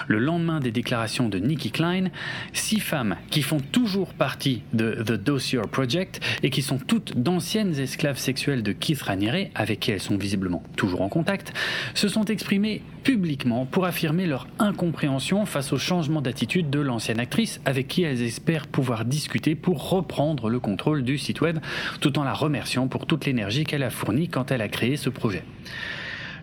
Le 0.08 0.18
lendemain 0.18 0.60
des 0.60 0.70
déclarations 0.70 1.28
de 1.28 1.38
Nikki 1.38 1.70
Klein, 1.70 2.06
six 2.54 2.80
femmes 2.80 3.16
qui 3.30 3.42
font 3.42 3.60
toujours 3.60 4.14
partie 4.14 4.62
de 4.72 5.02
The 5.04 5.12
Dossier 5.12 5.60
Project 5.70 6.20
et 6.42 6.48
qui 6.48 6.62
sont 6.62 6.78
toutes 6.78 7.18
d'anciennes 7.18 7.78
esclaves 7.78 8.18
sexuelles 8.18 8.62
de 8.62 8.72
Keith 8.72 9.02
Raniere, 9.02 9.50
avec 9.54 9.80
qui 9.80 9.90
elles 9.90 10.00
sont 10.00 10.16
visiblement 10.16 10.62
toujours 10.74 11.02
en 11.02 11.10
contact, 11.10 11.52
se 11.92 12.08
sont 12.08 12.24
exprimées 12.24 12.80
publiquement 13.02 13.66
pour 13.66 13.84
affirmer 13.84 14.24
leur 14.24 14.46
incompréhension 14.58 15.44
face 15.44 15.74
au 15.74 15.78
changement 15.78 16.22
d'attitude 16.22 16.70
de 16.70 16.80
l'ancienne 16.80 17.20
actrice 17.20 17.60
avec 17.66 17.88
qui 17.88 18.02
elles 18.02 18.22
espèrent 18.22 18.66
pouvoir 18.66 19.04
discuter 19.04 19.33
pour 19.54 19.90
reprendre 19.90 20.48
le 20.48 20.60
contrôle 20.60 21.02
du 21.02 21.18
site 21.18 21.40
web, 21.40 21.58
tout 22.00 22.18
en 22.18 22.24
la 22.24 22.32
remerciant 22.32 22.88
pour 22.88 23.06
toute 23.06 23.26
l'énergie 23.26 23.64
qu'elle 23.64 23.82
a 23.82 23.90
fournie 23.90 24.28
quand 24.28 24.50
elle 24.50 24.62
a 24.62 24.68
créé 24.68 24.96
ce 24.96 25.10
projet. 25.10 25.44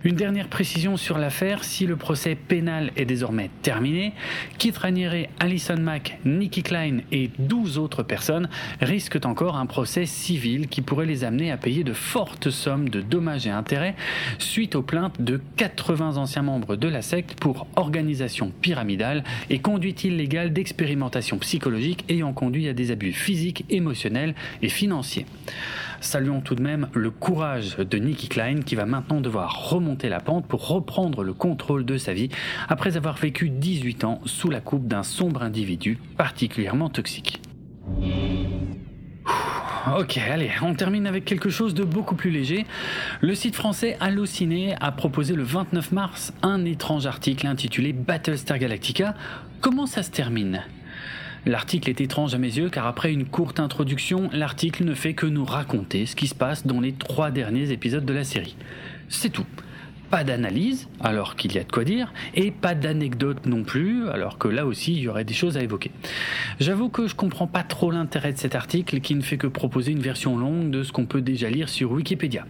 Une 0.03 0.15
dernière 0.15 0.47
précision 0.47 0.97
sur 0.97 1.19
l'affaire, 1.19 1.63
si 1.63 1.85
le 1.85 1.95
procès 1.95 2.33
pénal 2.33 2.91
est 2.95 3.05
désormais 3.05 3.51
terminé, 3.61 4.13
Keith 4.57 4.77
Raniere, 4.79 5.27
Alison 5.39 5.77
Mack, 5.77 6.17
Nikki 6.25 6.63
Klein 6.63 7.01
et 7.11 7.29
12 7.37 7.77
autres 7.77 8.01
personnes 8.01 8.49
risquent 8.81 9.23
encore 9.25 9.57
un 9.57 9.67
procès 9.67 10.07
civil 10.07 10.69
qui 10.69 10.81
pourrait 10.81 11.05
les 11.05 11.23
amener 11.23 11.51
à 11.51 11.57
payer 11.57 11.83
de 11.83 11.93
fortes 11.93 12.49
sommes 12.49 12.89
de 12.89 12.99
dommages 12.99 13.45
et 13.45 13.51
intérêts 13.51 13.95
suite 14.39 14.75
aux 14.75 14.81
plaintes 14.81 15.21
de 15.21 15.39
80 15.57 16.17
anciens 16.17 16.41
membres 16.41 16.75
de 16.75 16.87
la 16.87 17.03
secte 17.03 17.35
pour 17.39 17.67
organisation 17.75 18.51
pyramidale 18.61 19.23
et 19.51 19.59
conduite 19.59 20.03
illégale 20.03 20.51
d'expérimentation 20.51 21.37
psychologique 21.37 22.05
ayant 22.09 22.33
conduit 22.33 22.67
à 22.67 22.73
des 22.73 22.89
abus 22.89 23.13
physiques, 23.13 23.65
émotionnels 23.69 24.33
et 24.63 24.69
financiers. 24.69 25.27
Saluons 25.99 26.41
tout 26.41 26.55
de 26.55 26.63
même 26.63 26.87
le 26.93 27.11
courage 27.11 27.77
de 27.77 27.97
Nicky 27.99 28.27
Klein 28.27 28.61
qui 28.61 28.73
va 28.73 28.87
maintenant 28.87 29.21
devoir 29.21 29.69
remonter 29.69 29.90
la 30.09 30.19
pente 30.19 30.47
pour 30.47 30.67
reprendre 30.67 31.23
le 31.23 31.33
contrôle 31.33 31.85
de 31.85 31.97
sa 31.97 32.13
vie 32.13 32.29
après 32.69 32.97
avoir 32.97 33.15
vécu 33.15 33.49
18 33.49 34.03
ans 34.03 34.21
sous 34.25 34.49
la 34.49 34.61
coupe 34.61 34.87
d'un 34.87 35.03
sombre 35.03 35.43
individu 35.43 35.97
particulièrement 36.17 36.89
toxique. 36.89 37.41
Ok, 39.97 40.17
allez, 40.17 40.51
on 40.61 40.75
termine 40.75 41.07
avec 41.07 41.25
quelque 41.25 41.49
chose 41.49 41.73
de 41.73 41.83
beaucoup 41.83 42.15
plus 42.15 42.29
léger. 42.29 42.65
Le 43.19 43.33
site 43.33 43.55
français 43.55 43.97
Allociné 43.99 44.75
a 44.79 44.91
proposé 44.91 45.33
le 45.33 45.43
29 45.43 45.91
mars 45.91 46.33
un 46.43 46.65
étrange 46.65 47.07
article 47.07 47.47
intitulé 47.47 47.91
Battlestar 47.91 48.59
Galactica. 48.59 49.15
Comment 49.59 49.87
ça 49.87 50.03
se 50.03 50.11
termine? 50.11 50.61
L'article 51.47 51.89
est 51.89 51.99
étrange 51.99 52.35
à 52.35 52.37
mes 52.37 52.55
yeux 52.55 52.69
car 52.69 52.85
après 52.85 53.11
une 53.11 53.25
courte 53.25 53.59
introduction, 53.59 54.29
l'article 54.31 54.83
ne 54.83 54.93
fait 54.93 55.15
que 55.15 55.25
nous 55.25 55.45
raconter 55.45 56.05
ce 56.05 56.15
qui 56.15 56.27
se 56.27 56.35
passe 56.35 56.67
dans 56.67 56.79
les 56.79 56.93
trois 56.93 57.31
derniers 57.31 57.71
épisodes 57.71 58.05
de 58.05 58.13
la 58.13 58.23
série. 58.23 58.55
C'est 59.09 59.31
tout. 59.31 59.47
Pas 60.11 60.25
d'analyse, 60.25 60.89
alors 60.99 61.37
qu'il 61.37 61.53
y 61.53 61.57
a 61.57 61.63
de 61.63 61.71
quoi 61.71 61.85
dire, 61.85 62.11
et 62.35 62.51
pas 62.51 62.75
d'anecdote 62.75 63.45
non 63.45 63.63
plus, 63.63 64.09
alors 64.09 64.37
que 64.37 64.49
là 64.49 64.65
aussi 64.65 64.91
il 64.91 64.99
y 64.99 65.07
aurait 65.07 65.23
des 65.23 65.33
choses 65.33 65.57
à 65.57 65.63
évoquer. 65.63 65.91
J'avoue 66.59 66.89
que 66.89 67.07
je 67.07 67.15
comprends 67.15 67.47
pas 67.47 67.63
trop 67.63 67.91
l'intérêt 67.91 68.33
de 68.33 68.37
cet 68.37 68.53
article 68.53 68.99
qui 68.99 69.15
ne 69.15 69.21
fait 69.21 69.37
que 69.37 69.47
proposer 69.47 69.93
une 69.93 70.01
version 70.01 70.37
longue 70.37 70.69
de 70.69 70.83
ce 70.83 70.91
qu'on 70.91 71.05
peut 71.05 71.21
déjà 71.21 71.49
lire 71.49 71.69
sur 71.69 71.93
Wikipédia. 71.93 72.45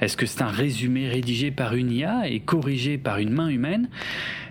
Est-ce 0.00 0.16
que 0.16 0.24
c'est 0.24 0.42
un 0.42 0.50
résumé 0.52 1.08
rédigé 1.08 1.50
par 1.50 1.74
une 1.74 1.90
IA 1.90 2.28
et 2.28 2.38
corrigé 2.38 2.96
par 2.96 3.18
une 3.18 3.30
main 3.30 3.48
humaine? 3.48 3.88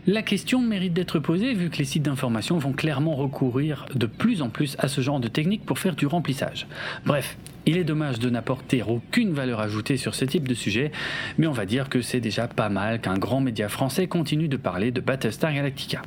La 0.05 0.21
question 0.21 0.61
mérite 0.61 0.93
d'être 0.93 1.19
posée 1.19 1.53
vu 1.53 1.69
que 1.69 1.77
les 1.77 1.85
sites 1.85 2.03
d'information 2.03 2.57
vont 2.57 2.73
clairement 2.73 3.15
recourir 3.15 3.85
de 3.95 4.05
plus 4.05 4.41
en 4.41 4.49
plus 4.49 4.75
à 4.79 4.89
ce 4.89 4.99
genre 4.99 5.21
de 5.21 5.29
technique 5.29 5.65
pour 5.65 5.79
faire 5.79 5.95
du 5.95 6.07
remplissage. 6.07 6.67
Bref, 7.05 7.37
il 7.65 7.77
est 7.77 7.83
dommage 7.83 8.19
de 8.19 8.29
n'apporter 8.29 8.83
aucune 8.83 9.33
valeur 9.33 9.59
ajoutée 9.59 9.97
sur 9.97 10.15
ce 10.15 10.25
type 10.25 10.47
de 10.47 10.53
sujet, 10.53 10.91
mais 11.37 11.47
on 11.47 11.51
va 11.51 11.65
dire 11.65 11.89
que 11.89 12.01
c'est 12.01 12.19
déjà 12.19 12.47
pas 12.47 12.69
mal 12.69 13.01
qu'un 13.01 13.17
grand 13.17 13.41
média 13.41 13.69
français 13.69 14.07
continue 14.07 14.47
de 14.47 14.57
parler 14.57 14.91
de 14.91 15.01
Battlestar 15.01 15.53
Galactica. 15.53 16.01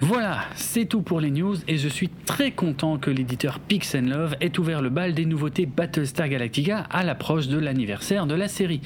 Voilà, 0.00 0.44
c'est 0.54 0.84
tout 0.84 1.02
pour 1.02 1.20
les 1.20 1.30
news 1.30 1.56
et 1.66 1.76
je 1.76 1.88
suis 1.88 2.08
très 2.08 2.52
content 2.52 2.98
que 2.98 3.10
l'éditeur 3.10 3.58
Pix 3.58 3.96
Love 3.96 4.36
ait 4.40 4.56
ouvert 4.58 4.80
le 4.80 4.90
bal 4.90 5.12
des 5.12 5.24
nouveautés 5.24 5.66
Battlestar 5.66 6.28
Galactica 6.28 6.86
à 6.90 7.02
l'approche 7.02 7.48
de 7.48 7.58
l'anniversaire 7.58 8.26
de 8.26 8.34
la 8.34 8.46
série. 8.46 8.80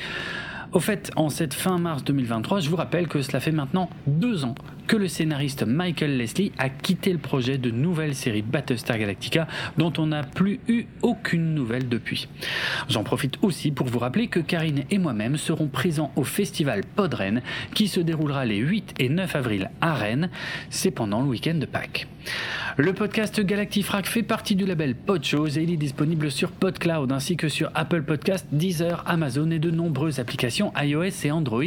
Au 0.73 0.81
fait, 0.81 1.11
en 1.17 1.29
cette 1.29 1.53
fin 1.53 1.77
mars 1.77 2.03
2023, 2.03 2.61
je 2.61 2.71
vous 2.71 2.77
rappelle 2.77 3.07
que 3.07 3.21
cela 3.21 3.41
fait 3.41 3.53
maintenant 3.53 3.91
deux 4.07 4.47
ans 4.47 4.55
que 4.93 4.99
le 4.99 5.09
scénariste 5.09 5.63
Michael 5.63 6.19
Leslie 6.19 6.53
a 6.59 6.69
quitté 6.69 7.15
le 7.15 7.19
projet 7.19 7.57
de 7.57 7.71
nouvelle 7.71 8.15
série 8.15 8.43
Battlestar 8.43 8.99
Galactica 8.99 9.49
dont 9.79 9.91
on 9.97 10.09
n'a 10.09 10.23
plus 10.23 10.61
eu 10.69 10.85
aucune 11.01 11.55
nouvelle 11.55 11.89
depuis. 11.89 12.29
J'en 12.91 13.03
profite 13.03 13.39
aussi 13.41 13.71
pour 13.71 13.87
vous 13.87 13.99
rappeler 13.99 14.27
que 14.27 14.39
Karine 14.39 14.85
et 14.91 14.99
moi-même 14.99 15.39
serons 15.39 15.69
présents 15.69 16.13
au 16.15 16.25
festival 16.25 16.83
Podren 16.85 17.41
qui 17.73 17.89
se 17.89 18.01
déroulera 18.01 18.45
les 18.45 18.59
8 18.59 18.97
et 18.99 19.09
9 19.09 19.35
avril 19.35 19.71
à 19.81 19.95
Rennes, 19.95 20.29
c'est 20.69 20.91
pendant 20.91 21.23
le 21.23 21.29
week-end 21.29 21.55
de 21.55 21.65
Pâques. 21.65 22.07
Le 22.77 22.93
podcast 22.93 23.41
Galactifrac 23.41 24.07
fait 24.07 24.23
partie 24.23 24.57
du 24.57 24.65
label 24.65 24.95
Podchose 24.95 25.59
et 25.59 25.63
il 25.63 25.73
est 25.73 25.77
disponible 25.77 26.31
sur 26.31 26.51
PodCloud 26.51 27.13
ainsi 27.13 27.37
que 27.37 27.49
sur 27.49 27.71
Apple 27.75 28.03
Podcast, 28.03 28.47
Deezer, 28.53 29.03
Amazon 29.07 29.51
et 29.51 29.59
de 29.59 29.71
nombreuses 29.71 30.21
applications 30.21 30.73
iOS 30.81 31.25
et 31.25 31.31
Android, 31.31 31.63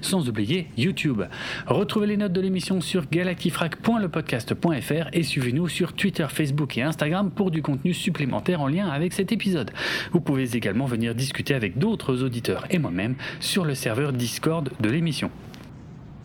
sans 0.00 0.28
oublier 0.28 0.68
YouTube. 0.76 1.22
Retrouvez 1.66 2.08
les 2.08 2.16
notes 2.16 2.32
de 2.32 2.40
l'émission 2.40 2.69
sur 2.78 3.08
galactifrac.lepodcast.fr 3.10 5.08
et 5.12 5.24
suivez-nous 5.24 5.66
sur 5.66 5.92
Twitter, 5.94 6.28
Facebook 6.30 6.78
et 6.78 6.82
Instagram 6.82 7.32
pour 7.32 7.50
du 7.50 7.62
contenu 7.62 7.92
supplémentaire 7.92 8.60
en 8.60 8.68
lien 8.68 8.88
avec 8.88 9.12
cet 9.12 9.32
épisode. 9.32 9.72
Vous 10.12 10.20
pouvez 10.20 10.54
également 10.54 10.86
venir 10.86 11.16
discuter 11.16 11.54
avec 11.54 11.78
d'autres 11.78 12.22
auditeurs 12.22 12.66
et 12.70 12.78
moi-même 12.78 13.16
sur 13.40 13.64
le 13.64 13.74
serveur 13.74 14.12
Discord 14.12 14.70
de 14.78 14.88
l'émission. 14.88 15.32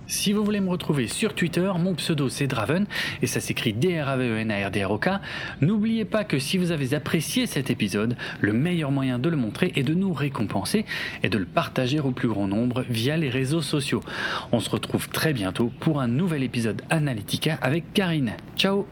Si 0.07 0.33
vous 0.33 0.43
voulez 0.43 0.59
me 0.59 0.69
retrouver 0.69 1.07
sur 1.07 1.33
Twitter, 1.33 1.71
mon 1.79 1.95
pseudo 1.95 2.29
c'est 2.29 2.47
Draven 2.47 2.85
et 3.21 3.27
ça 3.27 3.39
s'écrit 3.39 3.73
D-R-A-V-E-N-A-R-D-R-O-K. 3.73 5.09
N'oubliez 5.61 6.05
pas 6.05 6.23
que 6.23 6.39
si 6.39 6.57
vous 6.57 6.71
avez 6.71 6.93
apprécié 6.93 7.47
cet 7.47 7.69
épisode, 7.69 8.15
le 8.41 8.53
meilleur 8.53 8.91
moyen 8.91 9.19
de 9.19 9.29
le 9.29 9.37
montrer 9.37 9.71
est 9.75 9.83
de 9.83 9.93
nous 9.93 10.13
récompenser 10.13 10.85
et 11.23 11.29
de 11.29 11.37
le 11.37 11.45
partager 11.45 11.99
au 11.99 12.11
plus 12.11 12.27
grand 12.27 12.47
nombre 12.47 12.85
via 12.89 13.17
les 13.17 13.29
réseaux 13.29 13.61
sociaux. 13.61 14.01
On 14.51 14.59
se 14.59 14.69
retrouve 14.69 15.09
très 15.09 15.33
bientôt 15.33 15.71
pour 15.79 15.99
un 15.99 16.07
nouvel 16.07 16.43
épisode 16.43 16.81
Analytica 16.89 17.57
avec 17.61 17.93
Karine. 17.93 18.33
Ciao 18.55 18.85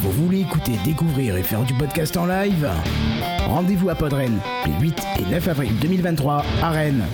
Vous 0.00 0.12
voulez 0.12 0.40
écouter, 0.40 0.72
découvrir 0.84 1.36
et 1.36 1.42
faire 1.42 1.64
du 1.64 1.74
podcast 1.74 2.16
en 2.16 2.26
live? 2.26 2.70
Rendez-vous 3.54 3.88
à 3.88 3.94
Podren 3.94 4.40
les 4.66 4.72
8 4.80 5.02
et 5.20 5.30
9 5.30 5.46
avril 5.46 5.70
2023 5.80 6.44
à 6.60 6.70
Rennes. 6.70 7.04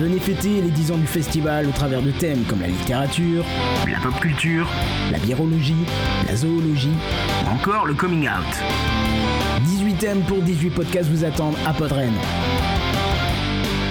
Venez 0.00 0.18
fêter 0.18 0.62
les 0.62 0.70
10 0.70 0.92
ans 0.92 0.96
du 0.96 1.06
festival 1.06 1.66
au 1.66 1.72
travers 1.72 2.00
de 2.00 2.10
thèmes 2.10 2.42
comme 2.44 2.62
la 2.62 2.68
littérature, 2.68 3.44
la 3.86 4.00
pop 4.00 4.18
culture, 4.18 4.66
la 5.12 5.18
biologie, 5.18 5.84
la 6.26 6.36
zoologie, 6.36 6.96
ou 7.44 7.50
encore 7.50 7.84
le 7.84 7.92
coming 7.92 8.26
out. 8.28 8.46
18 9.66 9.94
thèmes 9.96 10.22
pour 10.22 10.40
18 10.40 10.70
podcasts 10.70 11.10
vous 11.10 11.26
attendent 11.26 11.58
à 11.66 11.74
Podren. 11.74 12.14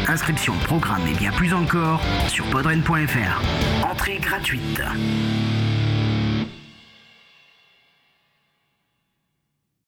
Inscription, 0.07 0.53
programme 0.63 1.05
et 1.07 1.15
bien 1.15 1.31
plus 1.31 1.53
encore 1.53 2.01
sur 2.27 2.43
podren.fr. 2.45 3.85
Entrée 3.87 4.17
gratuite. 4.17 4.81